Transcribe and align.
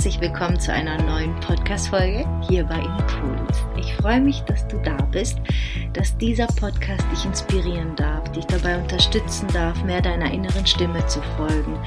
herzlich 0.00 0.22
willkommen 0.22 0.58
zu 0.58 0.72
einer 0.72 0.96
neuen 1.02 1.38
Podcast-Folge 1.40 2.26
hier 2.48 2.64
bei 2.64 2.78
Impuls. 2.78 3.58
Ich 3.76 3.92
freue 3.96 4.18
mich, 4.18 4.40
dass 4.44 4.66
du 4.66 4.78
da 4.78 4.96
bist, 5.12 5.36
dass 5.92 6.16
dieser 6.16 6.46
Podcast 6.46 7.04
dich 7.12 7.26
inspirieren 7.26 7.94
darf, 7.96 8.32
dich 8.32 8.46
dabei 8.46 8.78
unterstützen 8.78 9.46
darf, 9.52 9.84
mehr 9.84 10.00
deiner 10.00 10.32
inneren 10.32 10.66
Stimme 10.66 11.06
zu 11.06 11.20
folgen, 11.36 11.78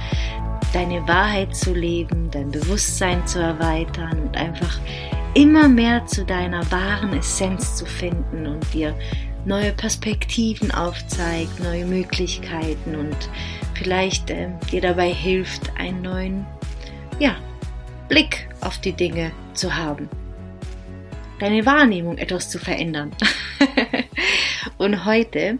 deine 0.73 1.07
Wahrheit 1.07 1.55
zu 1.55 1.73
leben, 1.73 2.29
dein 2.29 2.51
Bewusstsein 2.51 3.25
zu 3.25 3.39
erweitern 3.39 4.19
und 4.19 4.37
einfach 4.37 4.79
immer 5.33 5.67
mehr 5.67 6.05
zu 6.05 6.23
deiner 6.23 6.71
wahren 6.71 7.17
Essenz 7.17 7.77
zu 7.77 7.87
finden 7.87 8.45
und 8.45 8.73
dir 8.75 8.93
neue 9.43 9.71
Perspektiven 9.71 10.69
aufzeigt, 10.69 11.59
neue 11.63 11.87
Möglichkeiten 11.87 12.95
und 12.95 13.17
vielleicht 13.73 14.29
äh, 14.29 14.49
dir 14.71 14.81
dabei 14.81 15.11
hilft, 15.11 15.75
einen 15.79 16.03
neuen 16.03 16.45
ja, 17.19 17.35
Blick 18.09 18.49
auf 18.61 18.79
die 18.79 18.93
Dinge 18.93 19.31
zu 19.53 19.75
haben. 19.75 20.09
Deine 21.39 21.65
Wahrnehmung 21.65 22.17
etwas 22.17 22.49
zu 22.49 22.59
verändern. 22.59 23.15
und 24.77 25.05
heute 25.05 25.57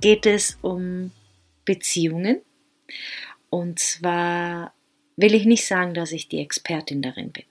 geht 0.00 0.26
es 0.26 0.56
um 0.62 1.10
Beziehungen. 1.64 2.40
Und 3.50 3.78
zwar 3.80 4.72
will 5.16 5.34
ich 5.34 5.44
nicht 5.44 5.66
sagen, 5.66 5.94
dass 5.94 6.12
ich 6.12 6.28
die 6.28 6.40
Expertin 6.40 7.02
darin 7.02 7.32
bin. 7.32 7.44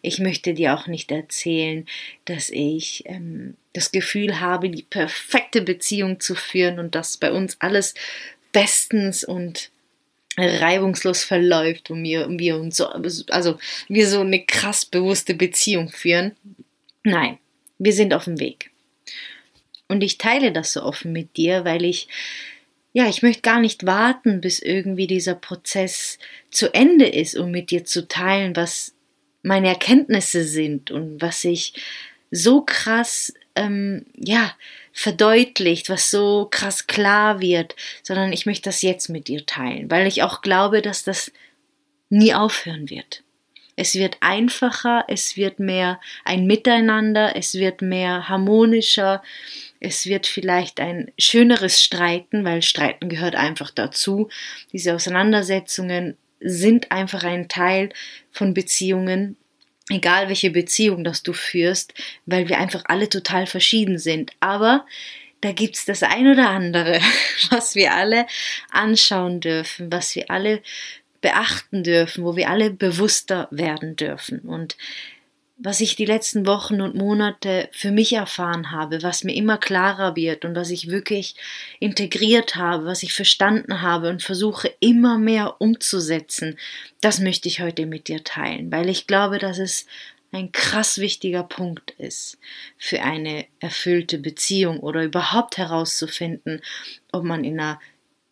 Ich 0.00 0.18
möchte 0.18 0.54
dir 0.54 0.74
auch 0.74 0.86
nicht 0.86 1.10
erzählen, 1.10 1.86
dass 2.24 2.50
ich 2.50 3.04
ähm, 3.06 3.56
das 3.72 3.92
Gefühl 3.92 4.40
habe, 4.40 4.70
die 4.70 4.82
perfekte 4.82 5.62
Beziehung 5.62 6.20
zu 6.20 6.34
führen 6.34 6.78
und 6.78 6.94
dass 6.94 7.16
bei 7.16 7.32
uns 7.32 7.56
alles 7.60 7.94
bestens 8.52 9.24
und 9.24 9.70
reibungslos 10.38 11.24
verläuft 11.24 11.90
und 11.90 12.02
wir, 12.02 12.26
wir 12.30 12.56
uns 12.56 12.78
so, 12.78 12.86
also 12.86 13.58
wir 13.88 14.08
so 14.08 14.20
eine 14.20 14.44
krass 14.44 14.84
bewusste 14.84 15.34
Beziehung 15.34 15.90
führen. 15.90 16.32
Nein, 17.04 17.38
wir 17.78 17.92
sind 17.92 18.14
auf 18.14 18.24
dem 18.24 18.40
Weg. 18.40 18.70
Und 19.88 20.02
ich 20.02 20.16
teile 20.16 20.52
das 20.52 20.72
so 20.72 20.82
offen 20.82 21.12
mit 21.12 21.36
dir, 21.36 21.64
weil 21.64 21.84
ich, 21.84 22.08
ja, 22.94 23.08
ich 23.08 23.22
möchte 23.22 23.42
gar 23.42 23.60
nicht 23.60 23.84
warten, 23.84 24.40
bis 24.40 24.58
irgendwie 24.58 25.06
dieser 25.06 25.34
Prozess 25.34 26.18
zu 26.50 26.72
Ende 26.72 27.06
ist, 27.06 27.36
um 27.36 27.50
mit 27.50 27.70
dir 27.70 27.84
zu 27.84 28.08
teilen, 28.08 28.56
was 28.56 28.94
meine 29.42 29.68
Erkenntnisse 29.68 30.44
sind 30.44 30.90
und 30.90 31.20
was 31.20 31.44
ich 31.44 31.74
so 32.30 32.62
krass, 32.62 33.34
ähm, 33.54 34.06
ja, 34.16 34.54
verdeutlicht, 34.92 35.88
was 35.88 36.10
so 36.10 36.48
krass 36.50 36.86
klar 36.86 37.40
wird, 37.40 37.74
sondern 38.02 38.32
ich 38.32 38.46
möchte 38.46 38.68
das 38.68 38.82
jetzt 38.82 39.08
mit 39.08 39.28
dir 39.28 39.46
teilen, 39.46 39.90
weil 39.90 40.06
ich 40.06 40.22
auch 40.22 40.42
glaube, 40.42 40.82
dass 40.82 41.02
das 41.02 41.32
nie 42.10 42.34
aufhören 42.34 42.90
wird. 42.90 43.22
Es 43.74 43.94
wird 43.94 44.18
einfacher, 44.20 45.04
es 45.08 45.36
wird 45.36 45.58
mehr 45.58 45.98
ein 46.24 46.46
Miteinander, 46.46 47.34
es 47.36 47.54
wird 47.54 47.80
mehr 47.80 48.28
harmonischer, 48.28 49.22
es 49.80 50.06
wird 50.06 50.26
vielleicht 50.26 50.78
ein 50.78 51.10
schöneres 51.18 51.82
Streiten, 51.82 52.44
weil 52.44 52.60
Streiten 52.60 53.08
gehört 53.08 53.34
einfach 53.34 53.70
dazu. 53.70 54.28
Diese 54.72 54.94
Auseinandersetzungen 54.94 56.18
sind 56.40 56.92
einfach 56.92 57.24
ein 57.24 57.48
Teil 57.48 57.88
von 58.30 58.52
Beziehungen, 58.52 59.36
egal 59.90 60.28
welche 60.28 60.50
Beziehung 60.50 61.04
das 61.04 61.22
du 61.22 61.32
führst, 61.32 61.94
weil 62.26 62.48
wir 62.48 62.58
einfach 62.58 62.84
alle 62.86 63.08
total 63.08 63.46
verschieden 63.46 63.98
sind. 63.98 64.32
Aber 64.40 64.86
da 65.40 65.52
gibt's 65.52 65.84
das 65.84 66.02
ein 66.02 66.28
oder 66.28 66.48
andere, 66.50 67.00
was 67.50 67.74
wir 67.74 67.92
alle 67.92 68.26
anschauen 68.70 69.40
dürfen, 69.40 69.92
was 69.92 70.14
wir 70.14 70.30
alle 70.30 70.62
beachten 71.20 71.84
dürfen, 71.84 72.24
wo 72.24 72.36
wir 72.36 72.50
alle 72.50 72.70
bewusster 72.70 73.48
werden 73.50 73.96
dürfen. 73.96 74.40
Und 74.40 74.76
was 75.64 75.80
ich 75.80 75.94
die 75.94 76.04
letzten 76.04 76.44
Wochen 76.46 76.80
und 76.80 76.96
Monate 76.96 77.68
für 77.70 77.92
mich 77.92 78.12
erfahren 78.14 78.72
habe, 78.72 79.02
was 79.04 79.22
mir 79.22 79.34
immer 79.34 79.58
klarer 79.58 80.16
wird 80.16 80.44
und 80.44 80.56
was 80.56 80.70
ich 80.70 80.88
wirklich 80.88 81.36
integriert 81.78 82.56
habe, 82.56 82.84
was 82.84 83.04
ich 83.04 83.12
verstanden 83.12 83.80
habe 83.80 84.10
und 84.10 84.24
versuche 84.24 84.74
immer 84.80 85.18
mehr 85.18 85.60
umzusetzen, 85.60 86.58
das 87.00 87.20
möchte 87.20 87.46
ich 87.46 87.60
heute 87.60 87.86
mit 87.86 88.08
dir 88.08 88.24
teilen, 88.24 88.72
weil 88.72 88.88
ich 88.88 89.06
glaube, 89.06 89.38
dass 89.38 89.58
es 89.58 89.86
ein 90.32 90.50
krass 90.50 90.98
wichtiger 90.98 91.44
Punkt 91.44 91.92
ist 91.92 92.38
für 92.76 93.02
eine 93.02 93.46
erfüllte 93.60 94.18
Beziehung 94.18 94.80
oder 94.80 95.04
überhaupt 95.04 95.58
herauszufinden, 95.58 96.60
ob 97.12 97.22
man 97.22 97.44
in 97.44 97.60
einer 97.60 97.80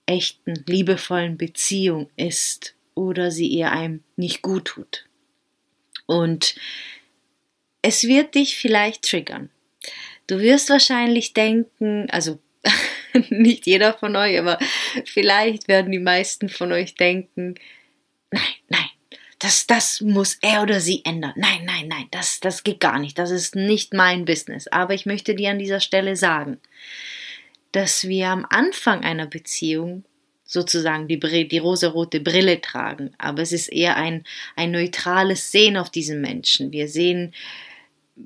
echten, 0.06 0.64
liebevollen 0.66 1.36
Beziehung 1.36 2.10
ist 2.16 2.74
oder 2.94 3.30
sie 3.30 3.47
ihr 3.47 3.70
einem 3.70 4.02
nicht 4.16 4.42
gut 4.42 4.64
tut. 4.64 5.04
Und 6.06 6.56
es 7.82 8.04
wird 8.04 8.34
dich 8.34 8.56
vielleicht 8.56 9.02
triggern. 9.02 9.50
Du 10.26 10.38
wirst 10.41 10.70
wahrscheinlich 10.70 11.32
denken, 11.32 12.08
also 12.10 12.38
nicht 13.30 13.66
jeder 13.66 13.94
von 13.94 14.14
euch, 14.16 14.38
aber 14.38 14.58
vielleicht 15.04 15.66
werden 15.68 15.91
die 15.91 15.98
meisten 15.98 16.48
von 16.48 16.72
euch 16.72 16.94
denken, 16.94 17.54
nein, 18.30 18.42
nein, 18.68 18.91
das, 19.41 19.66
das 19.66 20.02
muss 20.02 20.38
er 20.42 20.62
oder 20.62 20.80
sie 20.80 21.02
ändern. 21.04 21.32
Nein, 21.36 21.64
nein, 21.64 21.88
nein, 21.88 22.06
das, 22.10 22.41
das 22.41 22.62
geht 22.62 22.78
gar 22.78 22.98
nicht. 22.98 23.18
Das 23.18 23.30
ist 23.30 23.56
nicht 23.56 23.94
mein 23.94 24.26
Business. 24.26 24.68
Aber 24.68 24.92
ich 24.94 25.06
möchte 25.06 25.34
dir 25.34 25.50
an 25.50 25.58
dieser 25.58 25.80
Stelle 25.80 26.14
sagen, 26.14 26.58
dass 27.72 28.06
wir 28.06 28.28
am 28.28 28.47
Anfang 28.48 29.02
einer 29.02 29.26
Beziehung 29.26 30.04
sozusagen 30.44 31.08
die, 31.08 31.18
die 31.48 31.58
rosarote 31.58 32.20
Brille 32.20 32.60
tragen. 32.60 33.14
Aber 33.16 33.41
es 33.41 33.52
ist 33.52 33.68
eher 33.68 33.97
ein, 33.97 34.24
ein 34.56 34.72
neutrales 34.72 35.50
Sehen 35.50 35.76
auf 35.76 35.91
diesen 35.91 36.20
Menschen. 36.20 36.70
Wir 36.70 36.88
sehen 36.88 37.32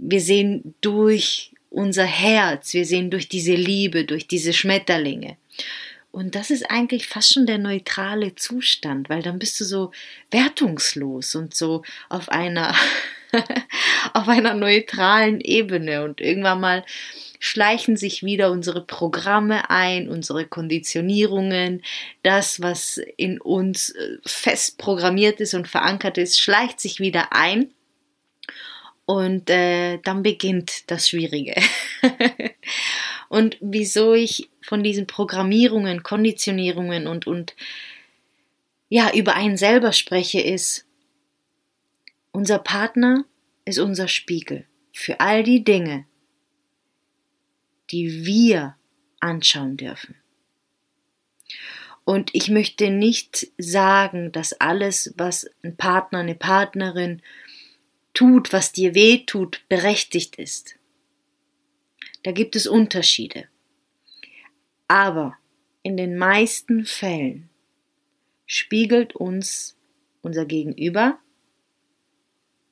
wir 0.00 0.20
sehen 0.20 0.74
durch 0.80 1.52
unser 1.70 2.04
Herz, 2.04 2.72
wir 2.72 2.86
sehen 2.86 3.10
durch 3.10 3.28
diese 3.28 3.54
Liebe, 3.54 4.04
durch 4.04 4.26
diese 4.26 4.52
Schmetterlinge. 4.52 5.36
Und 6.12 6.36
das 6.36 6.52
ist 6.52 6.70
eigentlich 6.70 7.08
fast 7.08 7.32
schon 7.32 7.46
der 7.46 7.58
neutrale 7.58 8.36
Zustand, 8.36 9.08
weil 9.08 9.22
dann 9.22 9.40
bist 9.40 9.58
du 9.58 9.64
so 9.64 9.90
wertungslos 10.30 11.34
und 11.34 11.54
so 11.54 11.82
auf 12.08 12.28
einer, 12.28 12.72
auf 14.12 14.28
einer 14.28 14.54
neutralen 14.54 15.40
Ebene. 15.40 16.04
Und 16.04 16.20
irgendwann 16.20 16.60
mal 16.60 16.84
schleichen 17.40 17.96
sich 17.96 18.22
wieder 18.22 18.52
unsere 18.52 18.80
Programme 18.80 19.68
ein, 19.70 20.08
unsere 20.08 20.46
Konditionierungen, 20.46 21.82
das, 22.22 22.62
was 22.62 23.00
in 23.16 23.40
uns 23.40 23.90
äh, 23.90 24.18
fest 24.24 24.78
programmiert 24.78 25.40
ist 25.40 25.54
und 25.54 25.66
verankert 25.66 26.16
ist, 26.16 26.40
schleicht 26.40 26.78
sich 26.78 27.00
wieder 27.00 27.32
ein 27.32 27.70
und 29.06 29.50
äh, 29.50 29.98
dann 29.98 30.22
beginnt 30.22 30.90
das 30.90 31.08
Schwierige. 31.08 31.54
und 33.28 33.56
wieso 33.60 34.14
ich 34.14 34.48
von 34.62 34.82
diesen 34.82 35.06
Programmierungen, 35.06 36.02
Konditionierungen 36.02 37.06
und, 37.06 37.26
und 37.26 37.54
ja, 38.88 39.12
über 39.12 39.34
einen 39.34 39.56
selber 39.56 39.92
spreche, 39.92 40.40
ist, 40.40 40.86
unser 42.32 42.58
Partner 42.58 43.24
ist 43.64 43.78
unser 43.78 44.08
Spiegel 44.08 44.66
für 44.92 45.20
all 45.20 45.42
die 45.42 45.64
Dinge, 45.64 46.06
die 47.90 48.24
wir 48.24 48.76
anschauen 49.20 49.76
dürfen. 49.76 50.16
Und 52.04 52.30
ich 52.34 52.50
möchte 52.50 52.90
nicht 52.90 53.48
sagen, 53.56 54.30
dass 54.32 54.52
alles, 54.60 55.14
was 55.16 55.50
ein 55.62 55.76
Partner, 55.76 56.18
eine 56.18 56.34
Partnerin 56.34 57.22
tut, 58.14 58.52
was 58.52 58.72
dir 58.72 58.94
weh 58.94 59.18
tut, 59.26 59.62
berechtigt 59.68 60.36
ist. 60.36 60.76
Da 62.22 62.32
gibt 62.32 62.56
es 62.56 62.66
Unterschiede. 62.66 63.48
Aber 64.88 65.36
in 65.82 65.96
den 65.96 66.16
meisten 66.16 66.86
Fällen 66.86 67.50
spiegelt 68.46 69.14
uns 69.14 69.76
unser 70.22 70.46
Gegenüber 70.46 71.18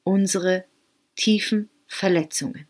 unsere 0.04 0.64
tiefen 1.14 1.68
Verletzungen. 1.86 2.66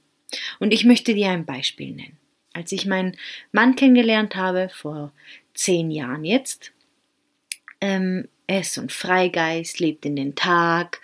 Und 0.59 0.73
ich 0.73 0.85
möchte 0.85 1.15
dir 1.15 1.31
ein 1.31 1.47
Beispiel 1.47 1.93
nennen. 1.93 2.19
Als 2.53 2.73
ich 2.73 2.87
meinen 2.87 3.17
Mann 3.53 3.77
kennengelernt 3.77 4.37
habe, 4.37 4.69
vor 4.69 5.13
zehn 5.55 5.91
Jahren 5.91 6.25
jetzt, 6.25 6.73
ähm, 7.81 8.29
ist 8.61 8.79
ein 8.79 8.89
Freigeist, 8.89 9.81
lebt 9.81 10.05
in 10.05 10.17
den 10.17 10.35
Tag, 10.35 11.01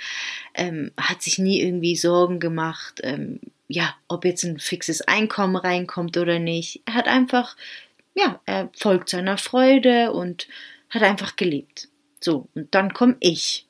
ähm, 0.54 0.92
hat 0.98 1.22
sich 1.22 1.38
nie 1.38 1.60
irgendwie 1.60 1.96
Sorgen 1.96 2.40
gemacht, 2.40 3.00
ähm, 3.02 3.40
ja, 3.68 3.94
ob 4.08 4.24
jetzt 4.24 4.44
ein 4.44 4.58
fixes 4.58 5.02
Einkommen 5.02 5.56
reinkommt 5.56 6.16
oder 6.16 6.38
nicht. 6.38 6.82
Er 6.86 6.94
hat 6.94 7.06
einfach, 7.06 7.56
ja, 8.14 8.40
er 8.46 8.70
folgt 8.76 9.10
seiner 9.10 9.38
Freude 9.38 10.12
und 10.12 10.48
hat 10.90 11.02
einfach 11.02 11.36
gelebt. 11.36 11.88
So, 12.20 12.48
und 12.54 12.74
dann 12.74 12.92
komme 12.94 13.16
ich. 13.20 13.66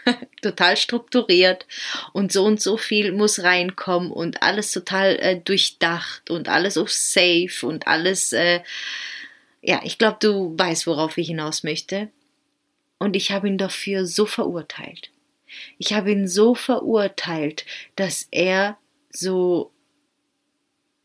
total 0.42 0.76
strukturiert 0.76 1.66
und 2.12 2.32
so 2.32 2.44
und 2.44 2.60
so 2.60 2.76
viel 2.76 3.12
muss 3.12 3.42
reinkommen 3.42 4.10
und 4.10 4.42
alles 4.42 4.72
total 4.72 5.16
äh, 5.20 5.40
durchdacht 5.40 6.30
und 6.30 6.48
alles 6.48 6.76
auf 6.76 6.90
safe 6.90 7.50
und 7.62 7.86
alles, 7.86 8.32
äh, 8.32 8.60
ja, 9.62 9.80
ich 9.84 9.98
glaube, 9.98 10.18
du 10.20 10.54
weißt, 10.58 10.86
worauf 10.86 11.16
ich 11.16 11.28
hinaus 11.28 11.62
möchte. 11.62 12.08
Und 13.02 13.16
ich 13.16 13.32
habe 13.32 13.48
ihn 13.48 13.58
dafür 13.58 14.06
so 14.06 14.26
verurteilt. 14.26 15.10
Ich 15.76 15.92
habe 15.92 16.12
ihn 16.12 16.28
so 16.28 16.54
verurteilt, 16.54 17.66
dass 17.96 18.28
er 18.30 18.78
so, 19.10 19.72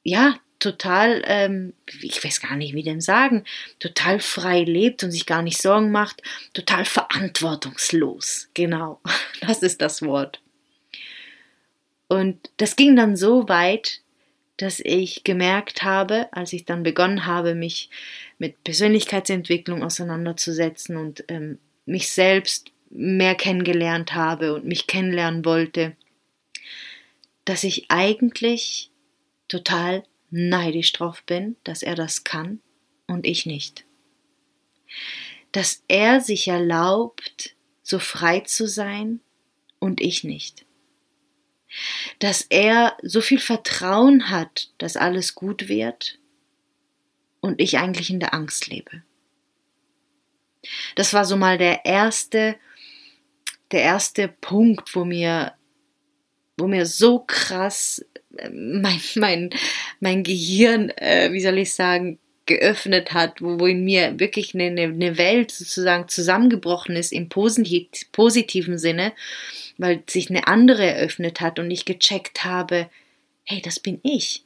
ja, 0.04 0.36
total, 0.60 1.24
ähm, 1.26 1.74
ich 2.02 2.24
weiß 2.24 2.40
gar 2.40 2.56
nicht, 2.56 2.76
wie 2.76 2.84
dem 2.84 3.02
sagen, 3.02 3.46
total 3.80 4.20
frei 4.20 4.62
lebt 4.62 5.04
und 5.04 5.10
sich 5.10 5.26
gar 5.26 5.42
nicht 5.42 5.60
Sorgen 5.60 5.90
macht, 5.90 6.22
total 6.54 6.86
verantwortungslos. 6.86 8.50
Genau, 8.54 9.02
das 9.42 9.64
ist 9.64 9.82
das 9.82 10.04
Wort. 10.04 10.40
Und 12.08 12.52
das 12.58 12.76
ging 12.76 12.96
dann 12.96 13.16
so 13.16 13.50
weit, 13.50 14.02
dass 14.58 14.80
ich 14.80 15.24
gemerkt 15.24 15.82
habe, 15.82 16.32
als 16.32 16.54
ich 16.54 16.64
dann 16.64 16.84
begonnen 16.84 17.26
habe, 17.26 17.56
mich 17.56 17.90
mit 18.38 18.64
Persönlichkeitsentwicklung 18.64 19.84
auseinanderzusetzen 19.84 20.96
und 20.96 21.24
ähm, 21.28 21.58
mich 21.88 22.10
selbst 22.10 22.72
mehr 22.90 23.36
kennengelernt 23.36 24.14
habe 24.14 24.54
und 24.54 24.66
mich 24.66 24.88
kennenlernen 24.88 25.46
wollte, 25.46 25.96
dass 27.46 27.64
ich 27.64 27.86
eigentlich 27.90 28.92
total 29.48 30.04
neidisch 30.30 30.92
drauf 30.92 31.24
bin, 31.24 31.56
dass 31.64 31.82
er 31.82 31.96
das 31.96 32.24
kann 32.24 32.60
und 33.08 33.26
ich 33.26 33.46
nicht. 33.46 33.86
Dass 35.54 35.84
er 35.88 36.22
sich 36.22 36.48
erlaubt, 36.50 37.56
so 37.84 38.00
frei 38.00 38.42
zu 38.42 38.68
sein 38.68 39.22
und 39.80 40.02
ich 40.02 40.24
nicht. 40.26 40.66
Dass 42.20 42.42
er 42.50 42.98
so 43.02 43.22
viel 43.22 43.40
Vertrauen 43.40 44.30
hat, 44.30 44.70
dass 44.78 44.98
alles 44.98 45.36
gut 45.36 45.70
wird 45.70 46.20
und 47.40 47.62
ich 47.62 47.78
eigentlich 47.78 48.10
in 48.10 48.20
der 48.20 48.34
Angst 48.34 48.68
lebe. 48.68 49.04
Das 50.96 51.14
war 51.14 51.26
so 51.26 51.38
mal 51.38 51.58
der 51.58 51.86
erste, 51.86 52.56
der 53.72 53.82
erste 53.82 54.28
Punkt, 54.28 54.96
wo 54.96 55.06
mir, 55.06 55.54
wo 56.58 56.68
mir 56.68 56.86
so 56.86 57.20
krass 57.20 58.04
mein, 58.52 59.02
mein, 59.16 59.50
mein 60.00 60.24
Gehirn, 60.24 60.90
äh, 60.92 61.32
wie 61.32 61.42
soll 61.42 61.58
ich 61.58 61.74
sagen, 61.74 62.20
geöffnet 62.46 63.14
hat, 63.14 63.42
wo, 63.42 63.60
wo 63.60 63.66
in 63.66 63.84
mir 63.84 64.20
wirklich 64.20 64.56
eine, 64.56 64.82
eine 64.82 65.18
Welt 65.18 65.52
sozusagen 65.52 66.08
zusammengebrochen 66.08 66.96
ist 66.96 67.12
im 67.12 67.30
posit 67.30 68.08
positiven 68.12 68.78
Sinne, 68.78 69.14
weil 69.78 70.04
sich 70.08 70.30
eine 70.30 70.48
andere 70.48 70.86
eröffnet 70.86 71.42
hat 71.42 71.60
und 71.60 71.70
ich 71.70 71.86
gecheckt 71.86 72.46
habe, 72.46 72.90
hey, 73.44 73.62
das 73.62 73.80
bin 73.80 74.00
ich. 74.04 74.44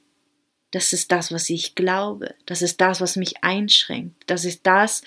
Das 0.72 0.94
ist 0.94 1.12
das, 1.12 1.32
was 1.32 1.50
ich 1.50 1.76
glaube. 1.76 2.34
Das 2.46 2.62
ist 2.62 2.80
das, 2.82 3.02
was 3.02 3.18
mich 3.18 3.44
einschränkt. 3.44 4.24
Das 4.28 4.46
ist 4.46 4.66
das, 4.66 5.04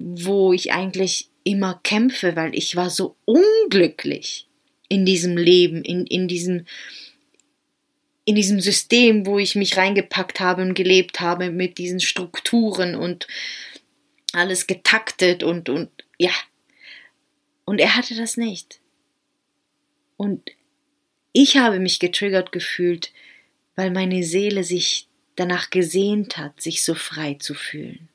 wo 0.00 0.52
ich 0.52 0.72
eigentlich 0.72 1.28
immer 1.44 1.80
kämpfe, 1.82 2.36
weil 2.36 2.54
ich 2.54 2.74
war 2.74 2.90
so 2.90 3.16
unglücklich 3.24 4.48
in 4.88 5.04
diesem 5.04 5.36
Leben, 5.36 5.82
in, 5.82 6.06
in 6.06 6.26
diesem, 6.26 6.66
in 8.24 8.34
diesem 8.34 8.60
System, 8.60 9.26
wo 9.26 9.38
ich 9.38 9.54
mich 9.54 9.76
reingepackt 9.76 10.40
habe 10.40 10.62
und 10.62 10.74
gelebt 10.74 11.20
habe 11.20 11.50
mit 11.50 11.78
diesen 11.78 12.00
Strukturen 12.00 12.94
und 12.94 13.26
alles 14.32 14.66
getaktet 14.66 15.42
und, 15.42 15.68
und 15.68 15.90
ja. 16.18 16.32
Und 17.64 17.80
er 17.80 17.96
hatte 17.96 18.14
das 18.14 18.36
nicht. 18.36 18.80
Und 20.16 20.50
ich 21.32 21.56
habe 21.56 21.78
mich 21.78 21.98
getriggert 21.98 22.52
gefühlt, 22.52 23.12
weil 23.76 23.90
meine 23.90 24.22
Seele 24.22 24.64
sich 24.64 25.08
danach 25.36 25.70
gesehnt 25.70 26.36
hat, 26.36 26.60
sich 26.60 26.84
so 26.84 26.94
frei 26.94 27.34
zu 27.34 27.54
fühlen. 27.54 28.08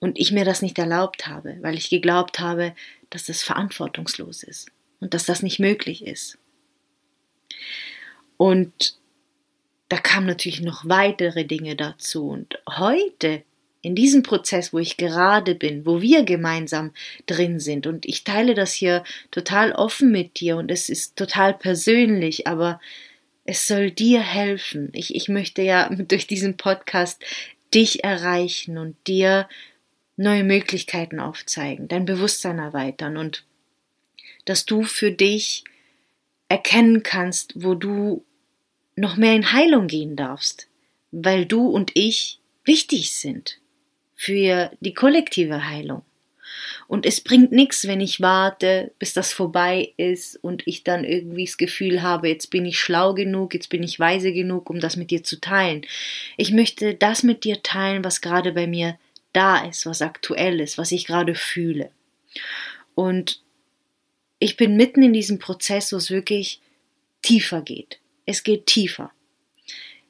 Und 0.00 0.18
ich 0.18 0.32
mir 0.32 0.44
das 0.44 0.62
nicht 0.62 0.78
erlaubt 0.78 1.26
habe, 1.26 1.58
weil 1.60 1.76
ich 1.76 1.90
geglaubt 1.90 2.40
habe, 2.40 2.74
dass 3.10 3.26
das 3.26 3.42
verantwortungslos 3.42 4.42
ist 4.42 4.70
und 5.00 5.14
dass 5.14 5.26
das 5.26 5.42
nicht 5.42 5.60
möglich 5.60 6.06
ist. 6.06 6.38
Und 8.36 8.96
da 9.90 9.98
kamen 9.98 10.26
natürlich 10.26 10.62
noch 10.62 10.88
weitere 10.88 11.44
Dinge 11.44 11.76
dazu. 11.76 12.28
Und 12.28 12.58
heute, 12.68 13.42
in 13.82 13.94
diesem 13.94 14.22
Prozess, 14.22 14.72
wo 14.72 14.78
ich 14.78 14.96
gerade 14.96 15.54
bin, 15.54 15.84
wo 15.84 16.00
wir 16.00 16.22
gemeinsam 16.22 16.92
drin 17.26 17.60
sind, 17.60 17.86
und 17.86 18.06
ich 18.06 18.24
teile 18.24 18.54
das 18.54 18.72
hier 18.72 19.04
total 19.30 19.72
offen 19.72 20.12
mit 20.12 20.38
dir 20.40 20.56
und 20.56 20.70
es 20.70 20.88
ist 20.88 21.16
total 21.16 21.54
persönlich, 21.54 22.46
aber 22.46 22.80
es 23.44 23.66
soll 23.66 23.90
dir 23.90 24.20
helfen. 24.20 24.90
Ich, 24.92 25.14
ich 25.14 25.28
möchte 25.28 25.62
ja 25.62 25.88
durch 25.94 26.26
diesen 26.26 26.56
Podcast 26.56 27.22
dich 27.74 28.04
erreichen 28.04 28.78
und 28.78 28.96
dir 29.06 29.48
neue 30.20 30.44
Möglichkeiten 30.44 31.18
aufzeigen, 31.18 31.88
dein 31.88 32.04
Bewusstsein 32.04 32.58
erweitern 32.58 33.16
und 33.16 33.44
dass 34.44 34.66
du 34.66 34.82
für 34.82 35.10
dich 35.10 35.64
erkennen 36.48 37.02
kannst, 37.02 37.52
wo 37.62 37.74
du 37.74 38.24
noch 38.96 39.16
mehr 39.16 39.34
in 39.34 39.52
Heilung 39.52 39.86
gehen 39.86 40.16
darfst, 40.16 40.68
weil 41.10 41.46
du 41.46 41.66
und 41.66 41.92
ich 41.94 42.38
wichtig 42.64 43.14
sind 43.14 43.58
für 44.14 44.70
die 44.80 44.92
kollektive 44.92 45.68
Heilung. 45.68 46.02
Und 46.86 47.06
es 47.06 47.20
bringt 47.20 47.52
nichts, 47.52 47.86
wenn 47.86 48.00
ich 48.00 48.20
warte, 48.20 48.92
bis 48.98 49.14
das 49.14 49.32
vorbei 49.32 49.94
ist 49.96 50.36
und 50.42 50.66
ich 50.66 50.84
dann 50.84 51.04
irgendwie 51.04 51.46
das 51.46 51.56
Gefühl 51.56 52.02
habe, 52.02 52.28
jetzt 52.28 52.50
bin 52.50 52.66
ich 52.66 52.78
schlau 52.78 53.14
genug, 53.14 53.54
jetzt 53.54 53.68
bin 53.68 53.82
ich 53.82 53.98
weise 53.98 54.32
genug, 54.32 54.68
um 54.68 54.80
das 54.80 54.96
mit 54.96 55.10
dir 55.10 55.22
zu 55.22 55.40
teilen. 55.40 55.86
Ich 56.36 56.50
möchte 56.50 56.94
das 56.94 57.22
mit 57.22 57.44
dir 57.44 57.62
teilen, 57.62 58.04
was 58.04 58.20
gerade 58.20 58.52
bei 58.52 58.66
mir 58.66 58.98
da 59.32 59.64
ist, 59.64 59.86
was 59.86 60.02
aktuell 60.02 60.60
ist, 60.60 60.78
was 60.78 60.92
ich 60.92 61.06
gerade 61.06 61.34
fühle. 61.34 61.90
Und 62.94 63.42
ich 64.38 64.56
bin 64.56 64.76
mitten 64.76 65.02
in 65.02 65.12
diesem 65.12 65.38
Prozess, 65.38 65.92
wo 65.92 65.96
es 65.96 66.10
wirklich 66.10 66.60
tiefer 67.22 67.62
geht 67.62 68.00
es 68.30 68.44
geht 68.44 68.66
tiefer. 68.66 69.12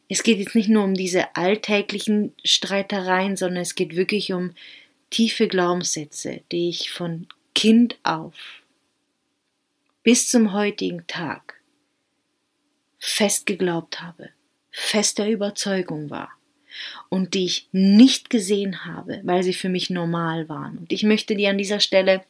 Es 0.09 0.23
geht 0.23 0.39
jetzt 0.39 0.55
nicht 0.55 0.69
nur 0.69 0.85
um 0.85 0.95
diese 0.95 1.35
alltäglichen 1.37 2.35
Streitereien, 2.45 3.37
sondern 3.37 3.63
es 3.63 3.75
geht 3.75 3.97
wirklich 3.97 4.33
um 4.33 4.55
tiefe 5.09 5.49
Glaubenssätze, 5.49 6.43
die 6.53 6.69
ich 6.69 6.91
von 6.91 7.29
Kind 7.55 7.99
auf 8.03 8.35
bis 10.03 10.29
zum 10.29 10.53
heutigen 10.53 11.07
Tag 11.07 11.61
fest 12.99 13.47
geglaubt 13.47 14.03
habe, 14.03 14.31
fester 14.71 15.29
Überzeugung 15.29 16.11
war 16.11 16.31
und 17.09 17.35
die 17.35 17.45
ich 17.45 17.69
nicht 17.73 18.31
gesehen 18.31 18.85
habe, 18.85 19.21
weil 19.25 19.43
sie 19.43 19.55
für 19.55 19.69
mich 19.69 19.91
normal 19.91 20.49
waren. 20.49 20.79
Und 20.79 20.93
ich 20.93 21.03
möchte 21.03 21.35
dir 21.37 21.51
an 21.51 21.59
dieser 21.59 21.81
Stelle 21.81 22.23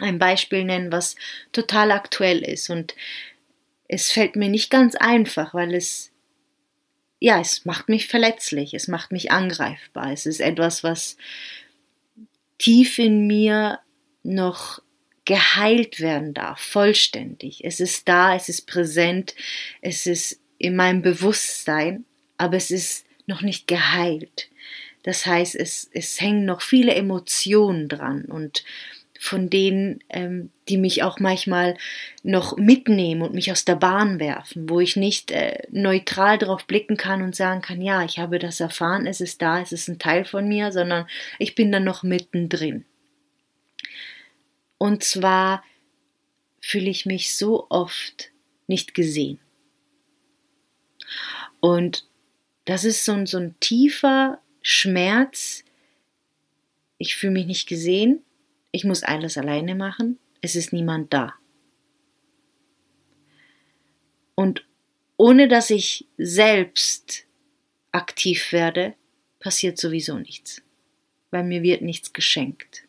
ein 0.00 0.18
Beispiel 0.18 0.64
nennen, 0.64 0.92
was 0.92 1.16
total 1.52 1.90
aktuell 1.90 2.40
ist 2.40 2.70
und 2.70 2.94
es 3.88 4.12
fällt 4.12 4.36
mir 4.36 4.50
nicht 4.50 4.70
ganz 4.70 4.94
einfach, 4.94 5.54
weil 5.54 5.74
es, 5.74 6.12
ja, 7.18 7.40
es 7.40 7.64
macht 7.64 7.88
mich 7.88 8.06
verletzlich, 8.06 8.74
es 8.74 8.86
macht 8.86 9.12
mich 9.12 9.32
angreifbar. 9.32 10.12
Es 10.12 10.26
ist 10.26 10.40
etwas, 10.40 10.84
was 10.84 11.16
tief 12.58 12.98
in 12.98 13.26
mir 13.26 13.80
noch 14.22 14.82
geheilt 15.24 16.00
werden 16.00 16.34
darf, 16.34 16.60
vollständig. 16.60 17.64
Es 17.64 17.80
ist 17.80 18.08
da, 18.08 18.34
es 18.34 18.48
ist 18.48 18.66
präsent, 18.66 19.34
es 19.80 20.06
ist 20.06 20.40
in 20.58 20.76
meinem 20.76 21.02
Bewusstsein, 21.02 22.04
aber 22.36 22.56
es 22.56 22.70
ist 22.70 23.06
noch 23.28 23.42
nicht 23.42 23.66
geheilt. 23.66 24.48
Das 25.04 25.26
heißt, 25.26 25.54
es, 25.54 25.88
es 25.92 26.20
hängen 26.20 26.44
noch 26.44 26.60
viele 26.60 26.94
Emotionen 26.94 27.88
dran 27.88 28.24
und 28.24 28.64
von 29.20 29.50
denen, 29.50 29.98
ähm, 30.10 30.50
die 30.68 30.76
mich 30.76 31.02
auch 31.02 31.18
manchmal 31.18 31.76
noch 32.22 32.56
mitnehmen 32.56 33.22
und 33.22 33.34
mich 33.34 33.50
aus 33.50 33.64
der 33.64 33.74
Bahn 33.74 34.20
werfen, 34.20 34.68
wo 34.68 34.78
ich 34.80 34.96
nicht 34.96 35.32
äh, 35.32 35.62
neutral 35.70 36.38
darauf 36.38 36.66
blicken 36.66 36.96
kann 36.96 37.22
und 37.22 37.34
sagen 37.34 37.60
kann, 37.60 37.82
ja, 37.82 38.04
ich 38.04 38.18
habe 38.18 38.38
das 38.38 38.60
erfahren, 38.60 39.06
es 39.06 39.20
ist 39.20 39.42
da, 39.42 39.60
es 39.60 39.72
ist 39.72 39.88
ein 39.88 39.98
Teil 39.98 40.24
von 40.24 40.46
mir, 40.46 40.70
sondern 40.70 41.06
ich 41.38 41.56
bin 41.56 41.72
dann 41.72 41.84
noch 41.84 42.04
mittendrin. 42.04 42.84
Und 44.78 45.02
zwar 45.02 45.64
fühle 46.60 46.90
ich 46.90 47.04
mich 47.04 47.36
so 47.36 47.66
oft 47.70 48.30
nicht 48.68 48.94
gesehen. 48.94 49.40
Und 51.60 52.04
das 52.68 52.84
ist 52.84 53.04
so 53.04 53.12
ein, 53.12 53.26
so 53.26 53.38
ein 53.38 53.58
tiefer 53.60 54.40
Schmerz. 54.62 55.64
Ich 56.98 57.16
fühle 57.16 57.32
mich 57.32 57.46
nicht 57.46 57.68
gesehen 57.68 58.22
ich 58.72 58.84
muss 58.84 59.02
alles 59.02 59.38
alleine 59.38 59.74
machen, 59.74 60.18
es 60.40 60.56
ist 60.56 60.72
niemand 60.72 61.12
da. 61.12 61.34
Und 64.34 64.64
ohne 65.16 65.48
dass 65.48 65.70
ich 65.70 66.06
selbst 66.16 67.26
aktiv 67.90 68.52
werde, 68.52 68.94
passiert 69.40 69.78
sowieso 69.78 70.18
nichts, 70.18 70.62
weil 71.30 71.44
mir 71.44 71.62
wird 71.62 71.82
nichts 71.82 72.12
geschenkt. 72.12 72.84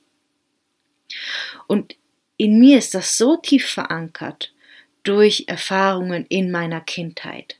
Und 1.67 1.95
in 2.37 2.59
mir 2.59 2.77
ist 2.77 2.93
das 2.93 3.17
so 3.17 3.37
tief 3.37 3.67
verankert 3.67 4.53
durch 5.03 5.45
Erfahrungen 5.47 6.25
in 6.27 6.51
meiner 6.51 6.81
Kindheit, 6.81 7.58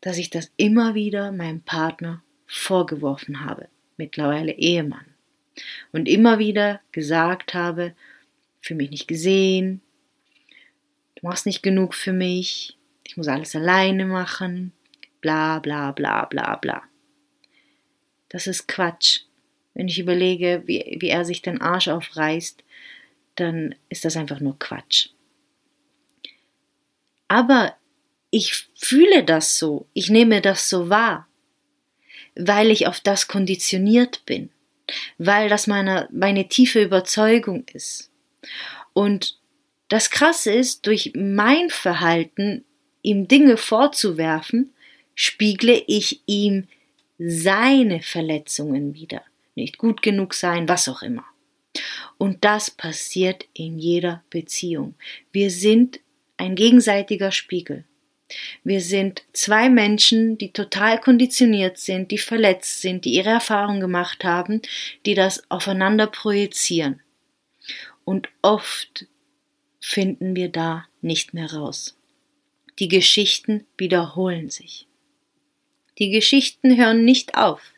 dass 0.00 0.18
ich 0.18 0.30
das 0.30 0.50
immer 0.56 0.94
wieder 0.94 1.32
meinem 1.32 1.62
Partner 1.62 2.22
vorgeworfen 2.46 3.44
habe, 3.44 3.68
mittlerweile 3.96 4.52
Ehemann 4.52 5.06
und 5.92 6.08
immer 6.08 6.38
wieder 6.38 6.80
gesagt 6.92 7.54
habe, 7.54 7.94
für 8.60 8.74
mich 8.74 8.90
nicht 8.90 9.08
gesehen, 9.08 9.80
du 11.16 11.26
machst 11.26 11.46
nicht 11.46 11.62
genug 11.62 11.94
für 11.94 12.12
mich, 12.12 12.76
ich 13.04 13.16
muss 13.16 13.28
alles 13.28 13.54
alleine 13.56 14.06
machen, 14.06 14.72
bla 15.20 15.58
bla 15.58 15.92
bla 15.92 16.24
bla 16.26 16.56
bla. 16.56 16.82
Das 18.28 18.46
ist 18.46 18.68
Quatsch. 18.68 19.22
Wenn 19.74 19.88
ich 19.88 19.98
überlege, 19.98 20.62
wie, 20.66 20.98
wie 21.00 21.08
er 21.08 21.24
sich 21.24 21.42
den 21.42 21.60
Arsch 21.60 21.88
aufreißt, 21.88 22.62
dann 23.36 23.74
ist 23.88 24.04
das 24.04 24.16
einfach 24.16 24.40
nur 24.40 24.58
Quatsch. 24.58 25.10
Aber 27.28 27.74
ich 28.30 28.66
fühle 28.76 29.24
das 29.24 29.58
so, 29.58 29.86
ich 29.92 30.10
nehme 30.10 30.40
das 30.40 30.68
so 30.68 30.88
wahr, 30.88 31.28
weil 32.34 32.70
ich 32.70 32.86
auf 32.86 33.00
das 33.00 33.28
konditioniert 33.28 34.24
bin, 34.24 34.50
weil 35.18 35.48
das 35.48 35.66
meine, 35.66 36.08
meine 36.12 36.48
tiefe 36.48 36.82
Überzeugung 36.82 37.64
ist. 37.72 38.10
Und 38.92 39.38
das 39.88 40.10
Krasse 40.10 40.52
ist, 40.52 40.86
durch 40.86 41.12
mein 41.14 41.68
Verhalten, 41.70 42.64
ihm 43.02 43.26
Dinge 43.26 43.56
vorzuwerfen, 43.56 44.72
spiegle 45.14 45.82
ich 45.86 46.22
ihm 46.26 46.68
seine 47.18 48.00
Verletzungen 48.00 48.94
wieder. 48.94 49.22
Nicht 49.56 49.78
gut 49.78 50.00
genug 50.00 50.34
sein, 50.34 50.68
was 50.68 50.88
auch 50.88 51.02
immer. 51.02 51.24
Und 52.18 52.44
das 52.44 52.70
passiert 52.70 53.46
in 53.52 53.78
jeder 53.78 54.22
Beziehung. 54.30 54.94
Wir 55.32 55.50
sind 55.50 56.00
ein 56.36 56.54
gegenseitiger 56.54 57.32
Spiegel. 57.32 57.84
Wir 58.64 58.80
sind 58.80 59.22
zwei 59.32 59.68
Menschen, 59.68 60.38
die 60.38 60.52
total 60.52 61.00
konditioniert 61.00 61.78
sind, 61.78 62.10
die 62.10 62.18
verletzt 62.18 62.80
sind, 62.80 63.04
die 63.04 63.14
ihre 63.14 63.30
Erfahrungen 63.30 63.80
gemacht 63.80 64.24
haben, 64.24 64.62
die 65.06 65.14
das 65.14 65.50
aufeinander 65.50 66.06
projizieren. 66.06 67.00
Und 68.04 68.28
oft 68.42 69.06
finden 69.80 70.36
wir 70.36 70.48
da 70.48 70.86
nicht 71.00 71.34
mehr 71.34 71.52
raus. 71.52 71.96
Die 72.78 72.88
Geschichten 72.88 73.66
wiederholen 73.76 74.50
sich. 74.50 74.86
Die 75.98 76.10
Geschichten 76.10 76.76
hören 76.78 77.04
nicht 77.04 77.34
auf. 77.34 77.74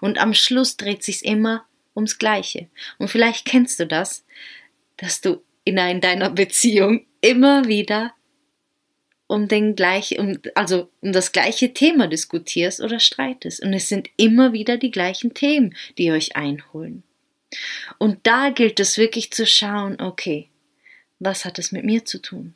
Und 0.00 0.18
am 0.18 0.32
Schluss 0.32 0.76
dreht 0.76 1.02
sich's 1.02 1.22
immer 1.22 1.66
ums 1.94 2.18
Gleiche. 2.18 2.68
Und 2.98 3.08
vielleicht 3.08 3.44
kennst 3.44 3.78
du 3.80 3.86
das, 3.86 4.24
dass 4.96 5.20
du 5.20 5.42
in 5.64 5.76
deiner 5.76 6.30
Beziehung 6.30 7.06
immer 7.20 7.66
wieder 7.66 8.14
um 9.26 9.48
den 9.48 9.74
gleichen, 9.74 10.18
um, 10.18 10.38
also 10.54 10.88
um 11.00 11.12
das 11.12 11.32
gleiche 11.32 11.72
Thema 11.72 12.06
diskutierst 12.06 12.80
oder 12.80 13.00
streitest. 13.00 13.62
Und 13.62 13.72
es 13.72 13.88
sind 13.88 14.08
immer 14.16 14.52
wieder 14.52 14.76
die 14.76 14.90
gleichen 14.90 15.34
Themen, 15.34 15.74
die 15.98 16.12
euch 16.12 16.36
einholen. 16.36 17.02
Und 17.98 18.26
da 18.26 18.50
gilt 18.50 18.80
es 18.80 18.98
wirklich 18.98 19.32
zu 19.32 19.46
schauen, 19.46 20.00
okay, 20.00 20.48
was 21.18 21.44
hat 21.44 21.58
es 21.58 21.72
mit 21.72 21.84
mir 21.84 22.04
zu 22.04 22.20
tun? 22.20 22.54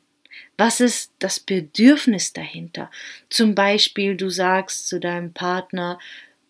Was 0.57 0.79
ist 0.79 1.11
das 1.19 1.39
Bedürfnis 1.39 2.33
dahinter? 2.33 2.91
Zum 3.29 3.55
Beispiel, 3.55 4.15
du 4.15 4.29
sagst 4.29 4.87
zu 4.87 4.99
deinem 4.99 5.33
Partner 5.33 5.99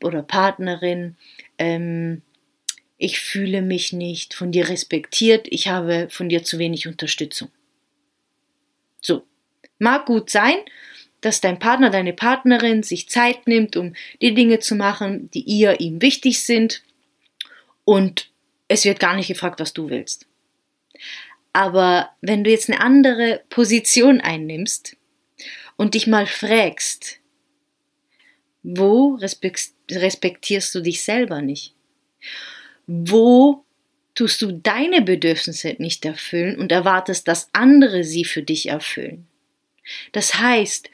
oder 0.03 0.21
Partnerin, 0.21 1.15
ähm, 1.57 2.21
ich 2.97 3.19
fühle 3.19 3.61
mich 3.61 3.93
nicht 3.93 4.33
von 4.33 4.51
dir 4.51 4.69
respektiert, 4.69 5.47
ich 5.49 5.69
habe 5.69 6.07
von 6.11 6.29
dir 6.29 6.43
zu 6.43 6.59
wenig 6.59 6.87
Unterstützung. 6.87 7.49
So, 8.99 9.23
Mag 9.81 10.05
gut 10.05 10.29
sein, 10.29 10.57
dass 11.21 11.41
dein 11.41 11.57
Partner, 11.57 11.89
deine 11.89 12.13
Partnerin 12.13 12.83
sich 12.83 13.09
Zeit 13.09 13.47
nimmt, 13.47 13.75
um 13.75 13.95
die 14.21 14.35
Dinge 14.35 14.59
zu 14.59 14.75
machen, 14.75 15.31
die 15.31 15.41
ihr 15.41 15.79
ihm 15.79 16.03
wichtig 16.03 16.43
sind 16.43 16.83
und 17.83 18.29
es 18.67 18.85
wird 18.85 19.00
gar 19.00 19.15
nicht 19.15 19.27
gefragt, 19.27 19.59
was 19.59 19.73
du 19.73 19.89
willst. 19.89 20.27
Aber 21.51 22.11
wenn 22.21 22.43
du 22.43 22.51
jetzt 22.51 22.69
eine 22.69 22.79
andere 22.79 23.41
Position 23.50 24.21
einnimmst 24.21 24.97
und 25.77 25.95
dich 25.95 26.05
mal 26.05 26.27
fragst, 26.27 27.17
wo 28.61 29.15
respektierst 29.15 30.75
du 30.75 30.81
dich 30.81 31.01
selber 31.01 31.41
nicht? 31.41 31.73
Wo 32.85 33.65
tust 34.13 34.43
du 34.43 34.51
deine 34.51 35.01
Bedürfnisse 35.01 35.75
nicht 35.79 36.05
erfüllen 36.05 36.59
und 36.59 36.71
erwartest, 36.71 37.27
dass 37.27 37.50
andere 37.53 38.03
sie 38.03 38.25
für 38.25 38.43
dich 38.43 38.69
erfüllen? 38.69 39.27
Das 40.11 40.35
heißt, 40.35 40.89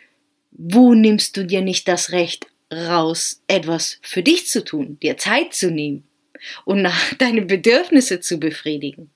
wo 0.51 0.93
nimmst 0.93 1.37
du 1.37 1.45
dir 1.45 1.61
nicht 1.61 1.87
das 1.87 2.11
Recht 2.11 2.47
raus, 2.71 3.43
etwas 3.47 3.99
für 4.01 4.23
dich 4.23 4.47
zu 4.47 4.63
tun, 4.63 4.99
dir 5.01 5.17
Zeit 5.17 5.53
zu 5.53 5.71
nehmen 5.71 6.07
und 6.65 6.81
nach 6.81 7.13
deine 7.17 7.43
Bedürfnisse 7.43 8.19
zu 8.19 8.39
befriedigen? 8.39 9.09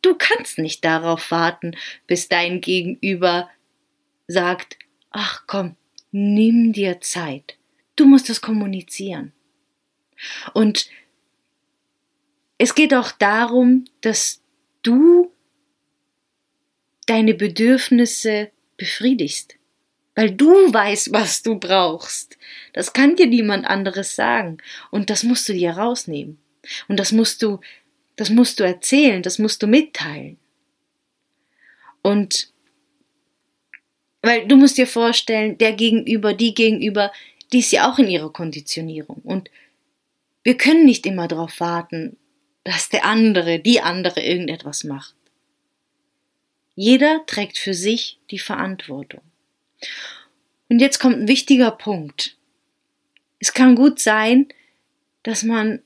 Du 0.00 0.14
kannst 0.14 0.58
nicht 0.58 0.84
darauf 0.84 1.30
warten, 1.30 1.76
bis 2.06 2.28
dein 2.28 2.60
Gegenüber 2.60 3.50
sagt, 4.28 4.78
ach 5.10 5.44
komm, 5.46 5.76
nimm 6.12 6.72
dir 6.72 7.00
Zeit. 7.00 7.56
Du 7.96 8.06
musst 8.06 8.28
das 8.28 8.40
kommunizieren. 8.40 9.32
Und 10.54 10.88
es 12.58 12.74
geht 12.74 12.94
auch 12.94 13.12
darum, 13.12 13.84
dass 14.00 14.40
du 14.82 15.32
deine 17.08 17.34
Bedürfnisse 17.34 18.50
befriedigst. 18.76 19.56
Weil 20.14 20.32
du 20.32 20.48
weißt, 20.48 21.12
was 21.12 21.42
du 21.42 21.58
brauchst. 21.58 22.36
Das 22.72 22.92
kann 22.92 23.16
dir 23.16 23.26
niemand 23.26 23.66
anderes 23.66 24.16
sagen. 24.16 24.58
Und 24.90 25.10
das 25.10 25.22
musst 25.22 25.48
du 25.48 25.52
dir 25.52 25.72
rausnehmen. 25.72 26.38
Und 26.88 26.98
das 26.98 27.12
musst 27.12 27.42
du, 27.42 27.60
das 28.16 28.30
musst 28.30 28.58
du 28.58 28.64
erzählen, 28.64 29.22
das 29.22 29.38
musst 29.38 29.62
du 29.62 29.66
mitteilen. 29.66 30.38
Und 32.02 32.52
weil 34.22 34.46
du 34.48 34.56
musst 34.56 34.78
dir 34.78 34.86
vorstellen, 34.86 35.56
der 35.58 35.72
Gegenüber, 35.72 36.34
die 36.34 36.54
Gegenüber, 36.54 37.12
die 37.52 37.60
ist 37.60 37.70
ja 37.70 37.90
auch 37.90 37.98
in 37.98 38.08
ihrer 38.08 38.32
Konditionierung. 38.32 39.20
Und 39.22 39.50
wir 40.42 40.56
können 40.56 40.84
nicht 40.84 41.06
immer 41.06 41.28
darauf 41.28 41.60
warten, 41.60 42.16
dass 42.64 42.88
der 42.88 43.04
andere, 43.04 43.60
die 43.60 43.80
andere 43.80 44.20
irgendetwas 44.20 44.84
macht. 44.84 45.14
Jeder 46.80 47.26
trägt 47.26 47.58
für 47.58 47.74
sich 47.74 48.20
die 48.30 48.38
Verantwortung. 48.38 49.22
Und 50.68 50.78
jetzt 50.78 51.00
kommt 51.00 51.16
ein 51.16 51.26
wichtiger 51.26 51.72
Punkt. 51.72 52.36
Es 53.40 53.52
kann 53.52 53.74
gut 53.74 53.98
sein, 53.98 54.46
dass 55.24 55.42
man 55.42 55.82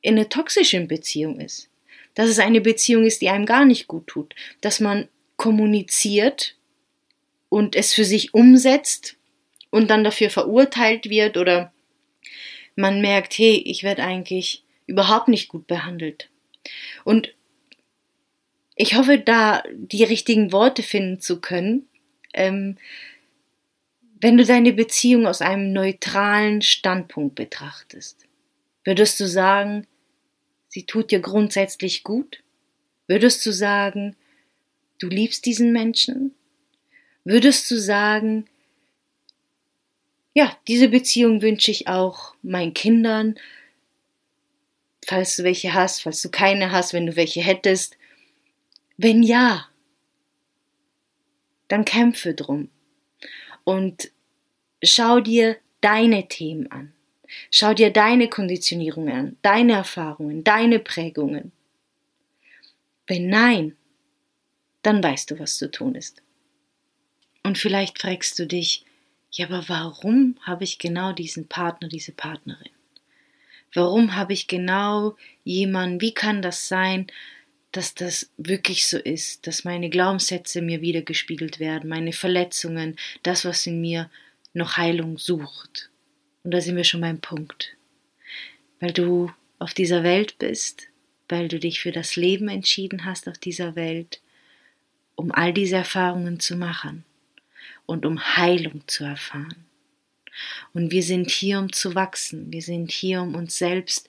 in 0.00 0.16
einer 0.16 0.28
toxischen 0.28 0.88
Beziehung 0.88 1.38
ist. 1.38 1.70
Dass 2.14 2.28
es 2.28 2.40
eine 2.40 2.60
Beziehung 2.60 3.04
ist, 3.04 3.22
die 3.22 3.28
einem 3.28 3.46
gar 3.46 3.64
nicht 3.64 3.86
gut 3.86 4.08
tut. 4.08 4.34
Dass 4.60 4.80
man 4.80 5.06
kommuniziert 5.36 6.56
und 7.48 7.76
es 7.76 7.94
für 7.94 8.04
sich 8.04 8.34
umsetzt 8.34 9.14
und 9.70 9.88
dann 9.88 10.02
dafür 10.02 10.30
verurteilt 10.30 11.08
wird 11.08 11.36
oder 11.36 11.72
man 12.74 13.00
merkt, 13.00 13.38
hey, 13.38 13.62
ich 13.64 13.84
werde 13.84 14.02
eigentlich 14.02 14.64
überhaupt 14.88 15.28
nicht 15.28 15.46
gut 15.46 15.68
behandelt. 15.68 16.28
Und 17.04 17.32
ich 18.80 18.94
hoffe, 18.94 19.18
da 19.18 19.64
die 19.74 20.04
richtigen 20.04 20.52
Worte 20.52 20.84
finden 20.84 21.20
zu 21.20 21.40
können. 21.40 21.88
Ähm, 22.32 22.78
wenn 24.20 24.36
du 24.36 24.44
deine 24.44 24.72
Beziehung 24.72 25.26
aus 25.26 25.42
einem 25.42 25.72
neutralen 25.72 26.62
Standpunkt 26.62 27.34
betrachtest, 27.34 28.26
würdest 28.84 29.18
du 29.18 29.26
sagen, 29.26 29.86
sie 30.68 30.86
tut 30.86 31.10
dir 31.10 31.18
grundsätzlich 31.18 32.04
gut? 32.04 32.44
Würdest 33.08 33.44
du 33.44 33.50
sagen, 33.50 34.14
du 35.00 35.08
liebst 35.08 35.44
diesen 35.44 35.72
Menschen? 35.72 36.34
Würdest 37.24 37.68
du 37.72 37.76
sagen, 37.76 38.46
ja, 40.34 40.56
diese 40.68 40.88
Beziehung 40.88 41.42
wünsche 41.42 41.72
ich 41.72 41.88
auch 41.88 42.36
meinen 42.42 42.74
Kindern, 42.74 43.40
falls 45.04 45.34
du 45.34 45.42
welche 45.42 45.74
hast, 45.74 46.02
falls 46.02 46.22
du 46.22 46.28
keine 46.28 46.70
hast, 46.70 46.92
wenn 46.92 47.06
du 47.06 47.16
welche 47.16 47.40
hättest, 47.40 47.97
wenn 48.98 49.22
ja, 49.22 49.68
dann 51.68 51.84
kämpfe 51.84 52.34
drum 52.34 52.68
und 53.64 54.10
schau 54.82 55.20
dir 55.20 55.56
deine 55.80 56.28
Themen 56.28 56.70
an. 56.70 56.92
Schau 57.50 57.74
dir 57.74 57.92
deine 57.92 58.28
Konditionierungen 58.28 59.14
an, 59.14 59.36
deine 59.42 59.74
Erfahrungen, 59.74 60.44
deine 60.44 60.78
Prägungen. 60.78 61.52
Wenn 63.06 63.28
nein, 63.28 63.76
dann 64.82 65.02
weißt 65.02 65.30
du, 65.30 65.38
was 65.38 65.58
zu 65.58 65.70
tun 65.70 65.94
ist. 65.94 66.22
Und 67.42 67.58
vielleicht 67.58 68.00
fragst 68.00 68.38
du 68.38 68.46
dich, 68.46 68.84
ja, 69.30 69.46
aber 69.46 69.68
warum 69.68 70.38
habe 70.42 70.64
ich 70.64 70.78
genau 70.78 71.12
diesen 71.12 71.48
Partner, 71.48 71.88
diese 71.88 72.12
Partnerin? 72.12 72.72
Warum 73.74 74.16
habe 74.16 74.32
ich 74.32 74.46
genau 74.46 75.16
jemanden, 75.44 76.00
wie 76.00 76.14
kann 76.14 76.40
das 76.40 76.68
sein, 76.68 77.08
dass 77.78 77.94
das 77.94 78.30
wirklich 78.36 78.86
so 78.86 78.98
ist, 78.98 79.46
dass 79.46 79.64
meine 79.64 79.88
Glaubenssätze 79.88 80.60
mir 80.60 80.80
wiedergespiegelt 80.80 81.60
werden, 81.60 81.88
meine 81.88 82.12
Verletzungen, 82.12 82.96
das, 83.22 83.44
was 83.44 83.66
in 83.66 83.80
mir 83.80 84.10
noch 84.52 84.76
Heilung 84.76 85.16
sucht. 85.16 85.90
Und 86.42 86.52
da 86.52 86.60
sind 86.60 86.76
wir 86.76 86.84
schon 86.84 87.00
beim 87.00 87.20
Punkt. 87.20 87.76
Weil 88.80 88.92
du 88.92 89.30
auf 89.58 89.74
dieser 89.74 90.02
Welt 90.02 90.38
bist, 90.38 90.88
weil 91.28 91.48
du 91.48 91.58
dich 91.58 91.80
für 91.80 91.92
das 91.92 92.16
Leben 92.16 92.48
entschieden 92.48 93.04
hast 93.04 93.28
auf 93.28 93.38
dieser 93.38 93.76
Welt 93.76 94.20
um 95.18 95.32
all 95.32 95.52
diese 95.52 95.74
Erfahrungen 95.74 96.38
zu 96.38 96.54
machen 96.54 97.04
und 97.86 98.06
um 98.06 98.20
Heilung 98.36 98.86
zu 98.86 99.02
erfahren. 99.02 99.66
Und 100.72 100.92
wir 100.92 101.02
sind 101.02 101.28
hier, 101.28 101.58
um 101.58 101.72
zu 101.72 101.96
wachsen. 101.96 102.52
Wir 102.52 102.62
sind 102.62 102.92
hier, 102.92 103.20
um 103.22 103.34
uns 103.34 103.58
selbst 103.58 104.08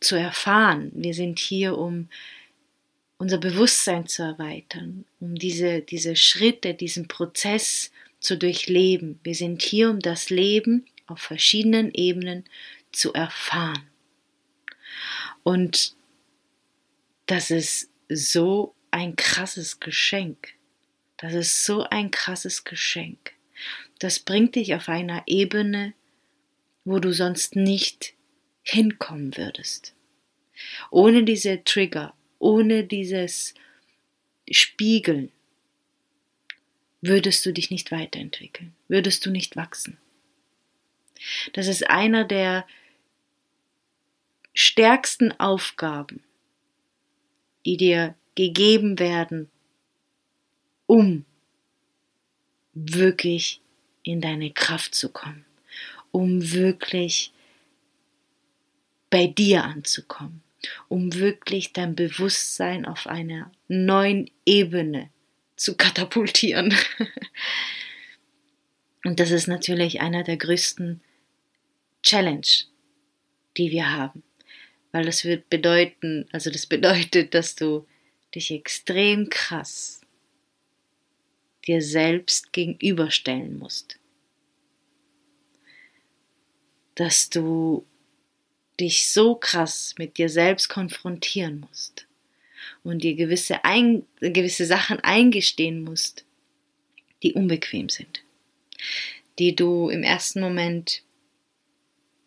zu 0.00 0.16
erfahren. 0.16 0.90
Wir 0.94 1.14
sind 1.14 1.38
hier, 1.38 1.78
um 1.78 2.08
unser 3.18 3.38
Bewusstsein 3.38 4.06
zu 4.06 4.22
erweitern, 4.22 5.04
um 5.20 5.34
diese, 5.34 5.82
diese 5.82 6.16
Schritte, 6.16 6.74
diesen 6.74 7.08
Prozess 7.08 7.90
zu 8.20 8.38
durchleben. 8.38 9.18
Wir 9.22 9.34
sind 9.34 9.62
hier, 9.62 9.90
um 9.90 10.00
das 10.00 10.30
Leben 10.30 10.86
auf 11.06 11.20
verschiedenen 11.20 11.92
Ebenen 11.92 12.44
zu 12.92 13.12
erfahren. 13.12 13.88
Und 15.42 15.94
das 17.26 17.50
ist 17.50 17.90
so 18.08 18.74
ein 18.90 19.16
krasses 19.16 19.80
Geschenk. 19.80 20.54
Das 21.16 21.34
ist 21.34 21.64
so 21.64 21.82
ein 21.84 22.10
krasses 22.10 22.64
Geschenk. 22.64 23.32
Das 23.98 24.20
bringt 24.20 24.54
dich 24.54 24.74
auf 24.74 24.88
einer 24.88 25.24
Ebene, 25.26 25.92
wo 26.84 27.00
du 27.00 27.12
sonst 27.12 27.56
nicht 27.56 28.14
hinkommen 28.62 29.36
würdest. 29.36 29.94
Ohne 30.90 31.24
diese 31.24 31.62
Trigger, 31.64 32.14
ohne 32.38 32.84
dieses 32.84 33.54
Spiegeln 34.50 35.30
würdest 37.00 37.44
du 37.46 37.52
dich 37.52 37.70
nicht 37.70 37.92
weiterentwickeln, 37.92 38.74
würdest 38.88 39.24
du 39.24 39.30
nicht 39.30 39.56
wachsen. 39.56 39.98
Das 41.52 41.66
ist 41.66 41.88
einer 41.88 42.24
der 42.24 42.66
stärksten 44.52 45.32
Aufgaben, 45.38 46.22
die 47.64 47.76
dir 47.76 48.14
gegeben 48.34 48.98
werden, 48.98 49.50
um 50.86 51.24
wirklich 52.72 53.60
in 54.02 54.20
deine 54.20 54.52
Kraft 54.52 54.94
zu 54.94 55.10
kommen, 55.10 55.44
um 56.12 56.52
wirklich 56.52 57.32
bei 59.10 59.26
dir 59.26 59.64
anzukommen, 59.64 60.42
um 60.88 61.14
wirklich 61.14 61.72
dein 61.72 61.94
Bewusstsein 61.94 62.84
auf 62.84 63.06
einer 63.06 63.50
neuen 63.68 64.30
Ebene 64.44 65.10
zu 65.56 65.76
katapultieren. 65.76 66.74
Und 69.04 69.20
das 69.20 69.30
ist 69.30 69.46
natürlich 69.46 70.00
einer 70.00 70.24
der 70.24 70.36
größten 70.36 71.00
Challenge, 72.02 72.46
die 73.56 73.70
wir 73.70 73.92
haben. 73.92 74.22
Weil 74.92 75.04
das 75.04 75.24
wird 75.24 75.50
bedeuten, 75.50 76.26
also 76.32 76.50
das 76.50 76.66
bedeutet, 76.66 77.34
dass 77.34 77.54
du 77.54 77.86
dich 78.34 78.50
extrem 78.50 79.28
krass 79.28 80.00
dir 81.66 81.82
selbst 81.82 82.52
gegenüberstellen 82.52 83.58
musst. 83.58 83.98
Dass 86.94 87.28
du 87.28 87.86
dich 88.80 89.08
so 89.08 89.34
krass 89.34 89.94
mit 89.98 90.18
dir 90.18 90.28
selbst 90.28 90.68
konfrontieren 90.68 91.60
musst 91.60 92.06
und 92.82 93.02
dir 93.02 93.14
gewisse, 93.14 93.64
ein, 93.64 94.04
gewisse 94.20 94.66
Sachen 94.66 95.00
eingestehen 95.00 95.82
musst, 95.82 96.24
die 97.22 97.32
unbequem 97.32 97.88
sind, 97.88 98.22
die 99.38 99.54
du 99.54 99.88
im 99.88 100.02
ersten 100.02 100.40
Moment, 100.40 101.02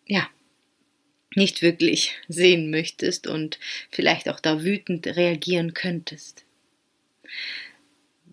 ja, 0.08 0.30
nicht 1.36 1.62
wirklich 1.62 2.16
sehen 2.28 2.70
möchtest 2.70 3.28
und 3.28 3.60
vielleicht 3.90 4.30
auch 4.30 4.40
da 4.40 4.64
wütend 4.64 5.08
reagieren 5.08 5.74
könntest. 5.74 6.44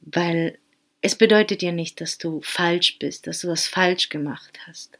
Weil 0.00 0.58
es 1.00 1.14
bedeutet 1.14 1.62
ja 1.62 1.70
nicht, 1.70 2.00
dass 2.00 2.18
du 2.18 2.40
falsch 2.40 2.98
bist, 2.98 3.26
dass 3.26 3.40
du 3.40 3.48
was 3.48 3.68
falsch 3.68 4.08
gemacht 4.08 4.58
hast. 4.66 4.98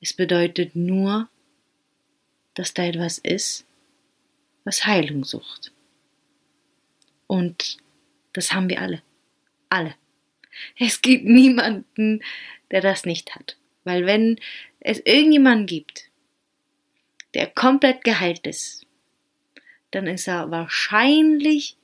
Es 0.00 0.14
bedeutet 0.14 0.74
nur, 0.74 1.28
dass 2.58 2.74
da 2.74 2.84
etwas 2.84 3.18
ist, 3.18 3.64
was 4.64 4.84
Heilung 4.84 5.22
sucht. 5.22 5.70
Und 7.28 7.76
das 8.32 8.52
haben 8.52 8.68
wir 8.68 8.82
alle. 8.82 9.00
Alle. 9.68 9.94
Es 10.76 11.00
gibt 11.00 11.24
niemanden, 11.24 12.20
der 12.72 12.80
das 12.80 13.04
nicht 13.04 13.36
hat. 13.36 13.56
Weil 13.84 14.06
wenn 14.06 14.40
es 14.80 14.98
irgendjemanden 14.98 15.66
gibt, 15.66 16.10
der 17.34 17.46
komplett 17.46 18.02
geheilt 18.02 18.44
ist, 18.44 18.86
dann 19.92 20.08
ist 20.08 20.26
er 20.26 20.50
wahrscheinlich 20.50 21.76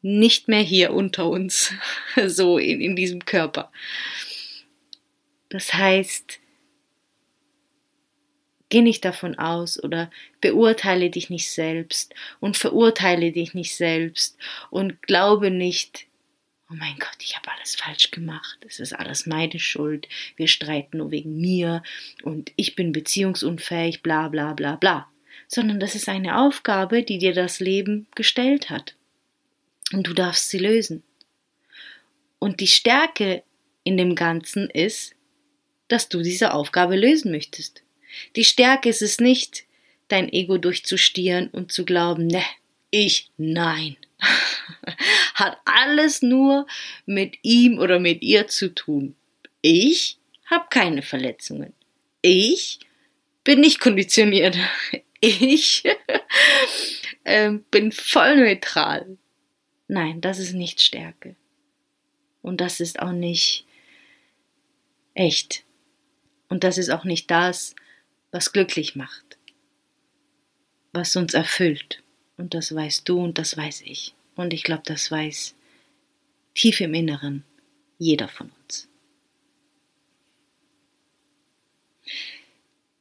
nicht 0.00 0.48
mehr 0.48 0.62
hier 0.62 0.94
unter 0.94 1.28
uns, 1.28 1.74
so 2.26 2.56
in, 2.56 2.80
in 2.80 2.96
diesem 2.96 3.26
Körper. 3.26 3.70
Das 5.50 5.74
heißt, 5.74 6.40
Geh 8.74 8.82
nicht 8.82 9.04
davon 9.04 9.38
aus 9.38 9.80
oder 9.80 10.10
beurteile 10.40 11.08
dich 11.08 11.30
nicht 11.30 11.48
selbst 11.48 12.12
und 12.40 12.56
verurteile 12.56 13.30
dich 13.30 13.54
nicht 13.54 13.76
selbst 13.76 14.36
und 14.68 15.00
glaube 15.00 15.52
nicht, 15.52 16.08
oh 16.68 16.74
mein 16.74 16.96
Gott, 16.98 17.18
ich 17.20 17.36
habe 17.36 17.52
alles 17.52 17.76
falsch 17.76 18.10
gemacht, 18.10 18.58
es 18.66 18.80
ist 18.80 18.92
alles 18.92 19.26
meine 19.26 19.60
Schuld, 19.60 20.08
wir 20.34 20.48
streiten 20.48 20.98
nur 20.98 21.12
wegen 21.12 21.40
mir 21.40 21.84
und 22.24 22.50
ich 22.56 22.74
bin 22.74 22.90
beziehungsunfähig, 22.90 24.02
bla 24.02 24.26
bla 24.26 24.54
bla 24.54 24.74
bla, 24.74 25.08
sondern 25.46 25.78
das 25.78 25.94
ist 25.94 26.08
eine 26.08 26.36
Aufgabe, 26.40 27.04
die 27.04 27.18
dir 27.18 27.32
das 27.32 27.60
Leben 27.60 28.08
gestellt 28.16 28.70
hat 28.70 28.96
und 29.92 30.08
du 30.08 30.14
darfst 30.14 30.50
sie 30.50 30.58
lösen. 30.58 31.04
Und 32.40 32.58
die 32.58 32.66
Stärke 32.66 33.44
in 33.84 33.96
dem 33.96 34.16
Ganzen 34.16 34.68
ist, 34.68 35.14
dass 35.86 36.08
du 36.08 36.22
diese 36.22 36.52
Aufgabe 36.52 36.96
lösen 36.96 37.30
möchtest. 37.30 37.83
Die 38.36 38.44
Stärke 38.44 38.88
ist 38.88 39.02
es 39.02 39.18
nicht, 39.18 39.64
dein 40.08 40.32
Ego 40.32 40.58
durchzustieren 40.58 41.48
und 41.48 41.72
zu 41.72 41.84
glauben, 41.84 42.26
ne, 42.26 42.42
ich 42.90 43.30
nein. 43.36 43.96
Hat 45.34 45.58
alles 45.64 46.22
nur 46.22 46.66
mit 47.06 47.38
ihm 47.42 47.78
oder 47.78 47.98
mit 47.98 48.22
ihr 48.22 48.46
zu 48.46 48.74
tun. 48.74 49.16
Ich 49.62 50.18
habe 50.46 50.66
keine 50.70 51.02
Verletzungen. 51.02 51.72
Ich 52.22 52.78
bin 53.42 53.60
nicht 53.60 53.80
konditioniert. 53.80 54.56
Ich 55.26 55.84
äh, 57.24 57.50
bin 57.70 57.92
voll 57.92 58.36
neutral. 58.36 59.16
Nein, 59.88 60.20
das 60.20 60.38
ist 60.38 60.52
nicht 60.52 60.82
Stärke. 60.82 61.34
Und 62.42 62.60
das 62.60 62.78
ist 62.78 63.00
auch 63.00 63.12
nicht 63.12 63.64
echt. 65.14 65.64
Und 66.50 66.62
das 66.62 66.76
ist 66.76 66.90
auch 66.90 67.04
nicht 67.04 67.30
das, 67.30 67.74
was 68.34 68.52
glücklich 68.52 68.96
macht, 68.96 69.38
was 70.92 71.14
uns 71.14 71.34
erfüllt. 71.34 72.02
Und 72.36 72.52
das 72.52 72.74
weißt 72.74 73.08
du 73.08 73.20
und 73.22 73.38
das 73.38 73.56
weiß 73.56 73.82
ich. 73.82 74.12
Und 74.34 74.52
ich 74.52 74.64
glaube, 74.64 74.82
das 74.84 75.08
weiß 75.08 75.54
tief 76.52 76.80
im 76.80 76.94
Inneren 76.94 77.44
jeder 77.96 78.26
von 78.26 78.50
uns. 78.50 78.88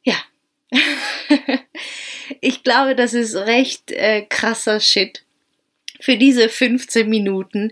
Ja, 0.04 0.17
ich 2.41 2.62
glaube, 2.62 2.96
das 2.96 3.15
ist 3.15 3.34
recht 3.34 3.89
äh, 3.89 4.22
krasser 4.22 4.80
Shit 4.80 5.26
für 6.04 6.18
diese 6.18 6.50
15 6.50 7.08
Minuten. 7.08 7.72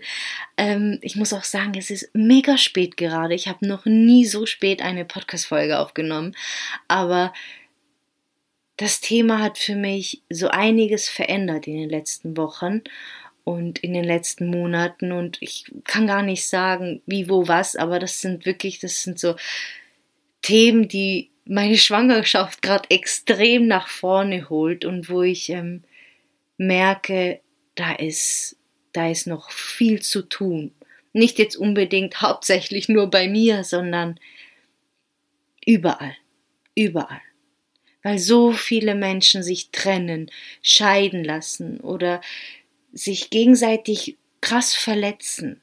Ähm, 0.56 0.98
ich 1.02 1.16
muss 1.16 1.34
auch 1.34 1.44
sagen, 1.44 1.74
es 1.76 1.90
ist 1.90 2.08
mega 2.14 2.56
spät 2.56 2.96
gerade. 2.96 3.34
Ich 3.34 3.46
habe 3.46 3.66
noch 3.66 3.84
nie 3.84 4.24
so 4.24 4.46
spät 4.46 4.80
eine 4.80 5.04
Podcast-Folge 5.04 5.78
aufgenommen. 5.78 6.34
Aber 6.88 7.34
das 8.78 9.02
Thema 9.02 9.40
hat 9.40 9.58
für 9.58 9.76
mich 9.76 10.22
so 10.30 10.48
einiges 10.48 11.10
verändert 11.10 11.66
in 11.66 11.76
den 11.76 11.90
letzten 11.90 12.38
Wochen 12.38 12.80
und 13.44 13.80
in 13.80 13.92
den 13.92 14.04
letzten 14.04 14.46
Monaten. 14.46 15.12
Und 15.12 15.36
ich 15.42 15.66
kann 15.84 16.06
gar 16.06 16.22
nicht 16.22 16.46
sagen, 16.46 17.02
wie, 17.04 17.28
wo, 17.28 17.48
was, 17.48 17.76
aber 17.76 17.98
das 17.98 18.22
sind 18.22 18.46
wirklich, 18.46 18.78
das 18.78 19.02
sind 19.02 19.18
so 19.18 19.36
Themen, 20.40 20.88
die 20.88 21.28
meine 21.44 21.76
Schwangerschaft 21.76 22.62
gerade 22.62 22.88
extrem 22.88 23.66
nach 23.66 23.88
vorne 23.88 24.48
holt 24.48 24.86
und 24.86 25.10
wo 25.10 25.20
ich 25.20 25.50
ähm, 25.50 25.84
merke, 26.56 27.42
da 27.74 27.92
ist, 27.92 28.56
da 28.92 29.10
ist 29.10 29.26
noch 29.26 29.50
viel 29.50 30.02
zu 30.02 30.22
tun. 30.22 30.72
Nicht 31.12 31.38
jetzt 31.38 31.56
unbedingt 31.56 32.20
hauptsächlich 32.20 32.88
nur 32.88 33.08
bei 33.08 33.28
mir, 33.28 33.64
sondern 33.64 34.18
überall, 35.64 36.16
überall. 36.74 37.20
Weil 38.02 38.18
so 38.18 38.52
viele 38.52 38.94
Menschen 38.94 39.42
sich 39.42 39.70
trennen, 39.70 40.30
scheiden 40.62 41.22
lassen 41.22 41.80
oder 41.80 42.20
sich 42.92 43.30
gegenseitig 43.30 44.16
krass 44.40 44.74
verletzen. 44.74 45.60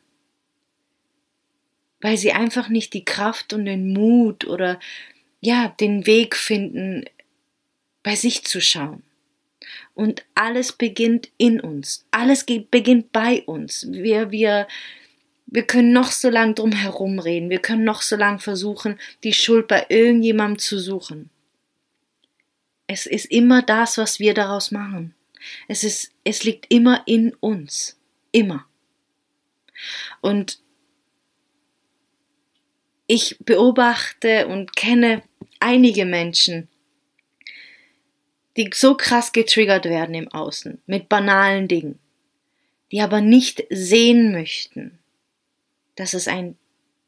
Weil 2.01 2.17
sie 2.17 2.31
einfach 2.31 2.69
nicht 2.69 2.93
die 2.93 3.03
Kraft 3.03 3.53
und 3.53 3.65
den 3.65 3.91
Mut 3.91 4.45
oder 4.45 4.79
ja, 5.41 5.69
den 5.79 6.05
Weg 6.05 6.35
finden, 6.35 7.05
bei 8.03 8.15
sich 8.15 8.45
zu 8.45 8.61
schauen. 8.61 9.03
Und 9.99 10.23
alles 10.33 10.71
beginnt 10.71 11.27
in 11.37 11.59
uns. 11.59 12.05
Alles 12.09 12.45
beginnt 12.45 13.11
bei 13.11 13.43
uns. 13.43 13.85
Wir, 13.91 14.31
wir, 14.31 14.65
wir 15.45 15.63
können 15.63 15.91
noch 15.91 16.13
so 16.13 16.29
lang 16.29 16.55
drum 16.55 16.71
herum 16.71 17.19
reden, 17.19 17.49
wir 17.49 17.59
können 17.59 17.83
noch 17.83 18.01
so 18.01 18.15
lang 18.15 18.39
versuchen, 18.39 18.97
die 19.25 19.33
Schuld 19.33 19.67
bei 19.67 19.87
irgendjemandem 19.89 20.57
zu 20.57 20.79
suchen. 20.79 21.29
Es 22.87 23.07
ist 23.07 23.25
immer 23.25 23.61
das, 23.61 23.97
was 23.97 24.21
wir 24.21 24.33
daraus 24.33 24.71
machen. 24.71 25.15
Es 25.67 25.83
ist, 25.83 26.13
es 26.23 26.45
liegt 26.45 26.71
immer 26.71 27.03
in 27.05 27.33
uns. 27.41 27.99
Immer. 28.31 28.65
Und 30.21 30.61
ich 33.05 33.35
beobachte 33.39 34.47
und 34.47 34.77
kenne 34.77 35.23
einige 35.59 36.05
Menschen, 36.05 36.69
die 38.59 38.69
so 38.73 38.95
krass 38.95 39.31
getriggert 39.31 39.85
werden 39.85 40.13
im 40.13 40.27
Außen 40.27 40.81
mit 40.85 41.07
banalen 41.07 41.69
Dingen, 41.69 41.97
die 42.91 42.99
aber 42.99 43.21
nicht 43.21 43.63
sehen 43.69 44.33
möchten, 44.33 44.99
dass 45.95 46.13
es 46.13 46.27
ein 46.27 46.57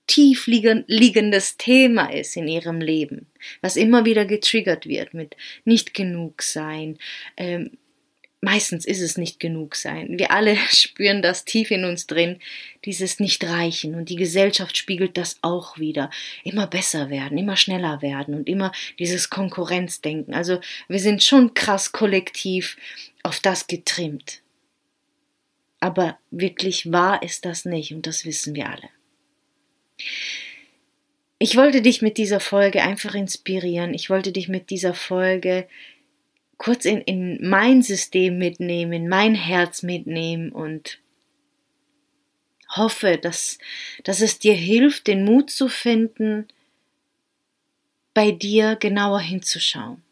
tief 0.07 0.47
liegendes 0.47 1.57
Thema 1.57 2.07
ist 2.07 2.37
in 2.37 2.47
ihrem 2.47 2.79
Leben, 2.79 3.27
was 3.59 3.75
immer 3.75 4.05
wieder 4.05 4.25
getriggert 4.25 4.85
wird 4.85 5.13
mit 5.13 5.35
nicht 5.65 5.93
genug 5.93 6.41
sein, 6.41 6.97
ähm, 7.35 7.77
meistens 8.41 8.85
ist 8.85 9.01
es 9.01 9.17
nicht 9.17 9.39
genug 9.39 9.75
sein. 9.75 10.17
Wir 10.17 10.31
alle 10.31 10.57
spüren 10.69 11.21
das 11.21 11.45
tief 11.45 11.71
in 11.71 11.85
uns 11.85 12.07
drin, 12.07 12.39
dieses 12.83 13.19
Nicht-Reichen. 13.19 13.95
Und 13.95 14.09
die 14.09 14.15
Gesellschaft 14.15 14.75
spiegelt 14.75 15.17
das 15.17 15.37
auch 15.41 15.77
wieder. 15.77 16.09
Immer 16.43 16.67
besser 16.67 17.09
werden, 17.09 17.37
immer 17.37 17.55
schneller 17.55 18.01
werden 18.01 18.33
und 18.33 18.49
immer 18.49 18.71
dieses 18.99 19.29
Konkurrenzdenken. 19.29 20.33
Also 20.33 20.59
wir 20.87 20.99
sind 20.99 21.23
schon 21.23 21.53
krass 21.53 21.91
kollektiv 21.91 22.77
auf 23.23 23.39
das 23.39 23.67
getrimmt. 23.67 24.41
Aber 25.79 26.17
wirklich 26.29 26.91
wahr 26.91 27.23
ist 27.23 27.45
das 27.45 27.65
nicht 27.65 27.93
und 27.93 28.05
das 28.05 28.25
wissen 28.25 28.55
wir 28.55 28.69
alle. 28.69 28.89
Ich 31.43 31.57
wollte 31.57 31.81
dich 31.81 32.03
mit 32.03 32.19
dieser 32.19 32.39
Folge 32.39 32.83
einfach 32.83 33.15
inspirieren. 33.15 33.95
Ich 33.95 34.11
wollte 34.11 34.31
dich 34.31 34.47
mit 34.47 34.69
dieser 34.69 34.93
Folge 34.93 35.67
kurz 36.61 36.85
in, 36.85 37.01
in 37.01 37.49
mein 37.49 37.81
System 37.81 38.37
mitnehmen, 38.37 38.93
in 38.93 39.09
mein 39.09 39.33
Herz 39.33 39.81
mitnehmen 39.81 40.51
und 40.51 40.99
hoffe, 42.69 43.17
dass, 43.17 43.57
dass 44.03 44.21
es 44.21 44.37
dir 44.37 44.53
hilft, 44.53 45.07
den 45.07 45.25
Mut 45.25 45.49
zu 45.49 45.67
finden, 45.67 46.47
bei 48.13 48.29
dir 48.29 48.75
genauer 48.75 49.21
hinzuschauen 49.21 50.03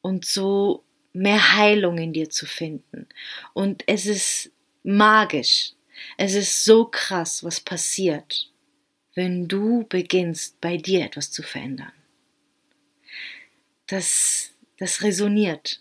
und 0.00 0.24
so 0.24 0.82
mehr 1.12 1.54
Heilung 1.54 1.98
in 1.98 2.14
dir 2.14 2.30
zu 2.30 2.46
finden. 2.46 3.06
Und 3.52 3.84
es 3.86 4.06
ist 4.06 4.50
magisch. 4.84 5.72
Es 6.16 6.32
ist 6.32 6.64
so 6.64 6.86
krass, 6.86 7.44
was 7.44 7.60
passiert, 7.60 8.50
wenn 9.14 9.48
du 9.48 9.84
beginnst, 9.86 10.62
bei 10.62 10.78
dir 10.78 11.04
etwas 11.04 11.30
zu 11.30 11.42
verändern. 11.42 11.92
Das 13.86 14.55
das 14.78 15.02
resoniert. 15.02 15.80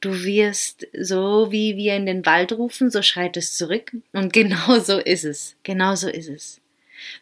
Du 0.00 0.24
wirst 0.24 0.86
so 0.98 1.50
wie 1.50 1.76
wir 1.76 1.96
in 1.96 2.06
den 2.06 2.26
Wald 2.26 2.52
rufen, 2.52 2.90
so 2.90 3.02
schreit 3.02 3.36
es 3.36 3.54
zurück. 3.54 3.92
Und 4.12 4.32
genau 4.32 4.78
so 4.78 4.98
ist 4.98 5.24
es. 5.24 5.56
Genau 5.62 5.94
so 5.94 6.08
ist 6.08 6.28
es. 6.28 6.60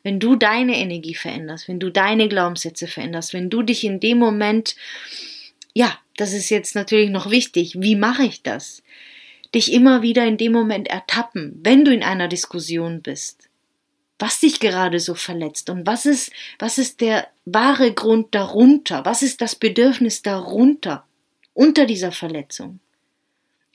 Wenn 0.02 0.20
du 0.20 0.36
deine 0.36 0.76
Energie 0.76 1.14
veränderst, 1.14 1.68
wenn 1.68 1.80
du 1.80 1.90
deine 1.90 2.28
Glaubenssätze 2.28 2.86
veränderst, 2.86 3.32
wenn 3.32 3.50
du 3.50 3.62
dich 3.62 3.84
in 3.84 4.00
dem 4.00 4.18
Moment, 4.18 4.76
ja, 5.72 5.98
das 6.16 6.32
ist 6.32 6.48
jetzt 6.50 6.74
natürlich 6.74 7.10
noch 7.10 7.30
wichtig, 7.30 7.74
wie 7.80 7.96
mache 7.96 8.24
ich 8.24 8.42
das? 8.42 8.82
Dich 9.52 9.72
immer 9.72 10.02
wieder 10.02 10.26
in 10.26 10.36
dem 10.36 10.52
Moment 10.52 10.88
ertappen, 10.88 11.60
wenn 11.62 11.84
du 11.84 11.92
in 11.92 12.02
einer 12.02 12.28
Diskussion 12.28 13.02
bist 13.02 13.48
was 14.18 14.40
dich 14.40 14.60
gerade 14.60 15.00
so 15.00 15.14
verletzt 15.14 15.70
und 15.70 15.86
was 15.86 16.06
ist, 16.06 16.32
was 16.58 16.78
ist 16.78 17.00
der 17.00 17.28
wahre 17.44 17.92
Grund 17.92 18.34
darunter? 18.34 19.04
Was 19.04 19.22
ist 19.22 19.40
das 19.40 19.56
Bedürfnis 19.56 20.22
darunter, 20.22 21.06
unter 21.52 21.86
dieser 21.86 22.12
Verletzung? 22.12 22.80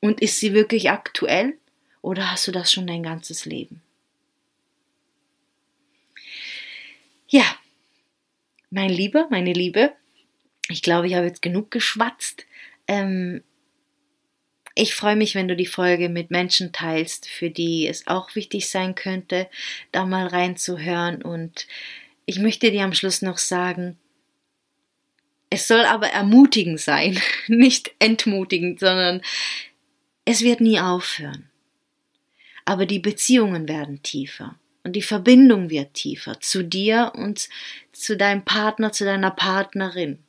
Und 0.02 0.22
ist 0.22 0.40
sie 0.40 0.54
wirklich 0.54 0.90
aktuell 0.90 1.58
oder 2.02 2.32
hast 2.32 2.48
du 2.48 2.52
das 2.52 2.72
schon 2.72 2.88
dein 2.88 3.04
ganzes 3.04 3.46
Leben? 3.46 3.82
Ja, 7.28 7.44
mein 8.72 8.90
Lieber, 8.90 9.28
meine 9.30 9.54
Liebe, 9.54 9.94
ich 10.70 10.82
glaube, 10.82 11.08
ich 11.08 11.16
habe 11.16 11.28
jetzt 11.28 11.42
genug 11.42 11.70
geschwatzt. 11.70 12.46
Ähm, 12.88 13.44
ich 14.76 14.96
freue 14.96 15.16
mich, 15.16 15.36
wenn 15.36 15.48
du 15.48 15.56
die 15.56 15.66
Folge 15.66 16.10
mit 16.10 16.32
Menschen 16.32 16.72
teilst, 16.72 17.28
für 17.28 17.50
die 17.50 17.88
es 17.88 18.08
auch 18.08 18.36
wichtig 18.36 18.70
sein 18.70 18.96
könnte, 18.96 19.50
da 19.92 20.06
mal 20.06 20.28
reinzuhören. 20.28 21.22
Und 21.22 21.68
ich 22.26 22.40
möchte 22.40 22.72
dir 22.72 22.84
am 22.84 22.94
Schluss 22.94 23.22
noch 23.22 23.38
sagen, 23.38 23.98
es 25.50 25.68
soll 25.68 25.86
aber 25.86 26.08
ermutigend 26.08 26.80
sein, 26.80 27.20
nicht 27.48 27.92
entmutigend, 28.00 28.80
sondern 28.80 29.22
es 30.26 30.42
wird 30.42 30.62
nie 30.62 30.80
aufhören. 30.80 31.50
Aber 32.66 32.86
die 32.86 33.00
Beziehungen 33.00 33.68
werden 33.68 34.04
tiefer 34.04 34.60
und 34.84 34.96
die 34.96 35.02
Verbindung 35.02 35.70
wird 35.70 35.96
tiefer 35.96 36.40
zu 36.40 36.64
dir 36.64 37.14
und 37.16 37.50
zu 37.92 38.16
deinem 38.16 38.46
Partner, 38.46 38.92
zu 38.92 39.06
deiner 39.06 39.32
Partnerin. 39.32 40.20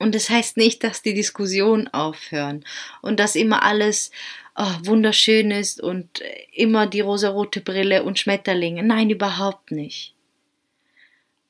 Und 0.00 0.14
das 0.14 0.30
heißt 0.30 0.56
nicht, 0.56 0.82
dass 0.82 1.02
die 1.02 1.12
Diskussionen 1.12 1.86
aufhören 1.88 2.64
und 3.02 3.20
dass 3.20 3.36
immer 3.36 3.62
alles 3.62 4.10
oh, 4.56 4.74
wunderschön 4.84 5.50
ist 5.50 5.78
und 5.78 6.22
immer 6.52 6.86
die 6.86 7.02
rosarote 7.02 7.60
Brille 7.60 8.02
und 8.02 8.18
Schmetterlinge. 8.18 8.82
Nein, 8.82 9.10
überhaupt 9.10 9.70
nicht. 9.72 10.14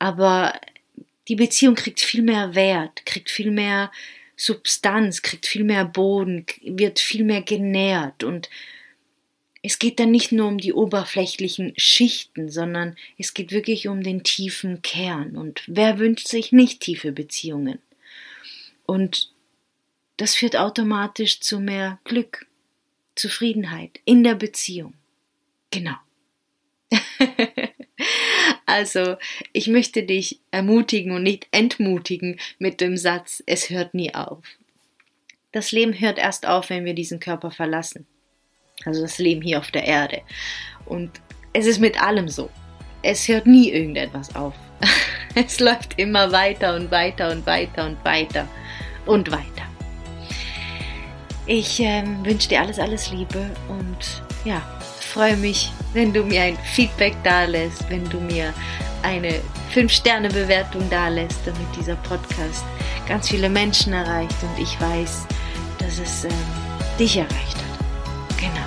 Aber 0.01 0.53
die 1.29 1.37
Beziehung 1.37 1.77
kriegt 1.77 2.01
viel 2.01 2.23
mehr 2.23 2.57
Wert, 2.57 3.07
kriegt 3.07 3.31
viel 3.31 3.53
mehr 3.53 3.93
Substanz, 4.35 5.23
kriegt 5.23 5.47
viel 5.47 5.63
mehr 5.63 5.85
Boden, 5.85 6.45
wird 6.63 6.99
viel 6.99 7.23
mehr 7.25 7.43
genährt 7.43 8.25
und 8.25 8.51
es 9.63 9.79
geht 9.79 10.01
dann 10.01 10.11
nicht 10.11 10.33
nur 10.33 10.49
um 10.49 10.59
die 10.59 10.73
oberflächlichen 10.73 11.75
Schichten, 11.77 12.49
sondern 12.49 12.97
es 13.17 13.35
geht 13.35 13.53
wirklich 13.53 13.87
um 13.87 14.03
den 14.03 14.25
tiefen 14.25 14.81
Kern. 14.81 15.37
Und 15.37 15.63
wer 15.67 15.99
wünscht 15.99 16.29
sich 16.29 16.51
nicht 16.51 16.81
tiefe 16.81 17.13
Beziehungen? 17.13 17.79
Und 18.91 19.31
das 20.17 20.35
führt 20.35 20.57
automatisch 20.57 21.39
zu 21.39 21.61
mehr 21.61 22.01
Glück, 22.03 22.49
Zufriedenheit 23.15 24.01
in 24.05 24.25
der 24.25 24.35
Beziehung. 24.35 24.95
Genau. 25.71 25.95
also, 28.67 29.17
ich 29.53 29.69
möchte 29.69 30.03
dich 30.03 30.41
ermutigen 30.51 31.13
und 31.13 31.23
nicht 31.23 31.47
entmutigen 31.53 32.41
mit 32.59 32.81
dem 32.81 32.97
Satz, 32.97 33.45
es 33.47 33.71
hört 33.71 33.95
nie 33.95 34.13
auf. 34.13 34.45
Das 35.53 35.71
Leben 35.71 35.93
hört 35.93 36.19
erst 36.19 36.45
auf, 36.45 36.69
wenn 36.69 36.85
wir 36.85 36.95
diesen 36.95 37.21
Körper 37.21 37.53
verlassen. 37.53 38.09
Also 38.85 39.03
das 39.03 39.19
Leben 39.19 39.41
hier 39.41 39.61
auf 39.61 39.71
der 39.71 39.85
Erde. 39.85 40.23
Und 40.85 41.13
es 41.53 41.67
ist 41.67 41.79
mit 41.79 42.03
allem 42.03 42.29
so. 42.29 42.51
Es 43.05 43.29
hört 43.29 43.47
nie 43.47 43.71
irgendetwas 43.71 44.35
auf. 44.35 44.55
Es 45.37 45.61
läuft 45.61 45.97
immer 45.97 46.33
weiter 46.33 46.75
und 46.75 46.91
weiter 46.91 47.31
und 47.31 47.47
weiter 47.47 47.87
und 47.87 48.05
weiter 48.05 48.49
und 49.07 49.31
weiter. 49.31 49.45
Ich 51.47 51.81
ähm, 51.81 52.25
wünsche 52.25 52.49
dir 52.49 52.61
alles, 52.61 52.79
alles 52.79 53.11
Liebe 53.11 53.51
und 53.69 54.23
ja, 54.45 54.63
freue 55.13 55.37
mich, 55.37 55.73
wenn 55.93 56.13
du 56.13 56.23
mir 56.23 56.43
ein 56.43 56.59
Feedback 56.59 57.17
da 57.25 57.45
lässt, 57.45 57.89
wenn 57.91 58.09
du 58.09 58.21
mir 58.21 58.53
eine 59.03 59.41
5-Sterne-Bewertung 59.75 60.83
da 60.91 61.09
lässt, 61.09 61.41
damit 61.47 61.67
dieser 61.77 61.97
Podcast 61.97 62.65
ganz 63.09 63.29
viele 63.29 63.49
Menschen 63.49 63.93
erreicht 63.93 64.37
und 64.43 64.63
ich 64.63 64.81
weiß, 64.81 65.27
dass 65.79 65.99
es 65.99 66.25
ähm, 66.25 66.31
dich 66.99 67.17
erreicht 67.17 67.57
hat. 67.57 68.39
Genau. 68.39 68.67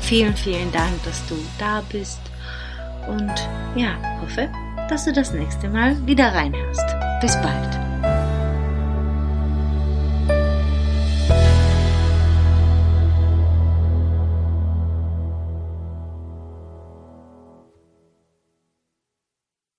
Vielen, 0.00 0.36
vielen 0.36 0.70
Dank, 0.72 1.02
dass 1.04 1.26
du 1.26 1.36
da 1.58 1.82
bist 1.90 2.20
und 3.08 3.34
ja, 3.74 3.96
hoffe, 4.20 4.48
dass 4.88 5.04
du 5.04 5.12
das 5.12 5.32
nächste 5.32 5.68
Mal 5.68 5.94
wieder 6.06 6.32
reinhörst. 6.32 6.86
Bis 7.20 7.34
bald. 7.42 7.87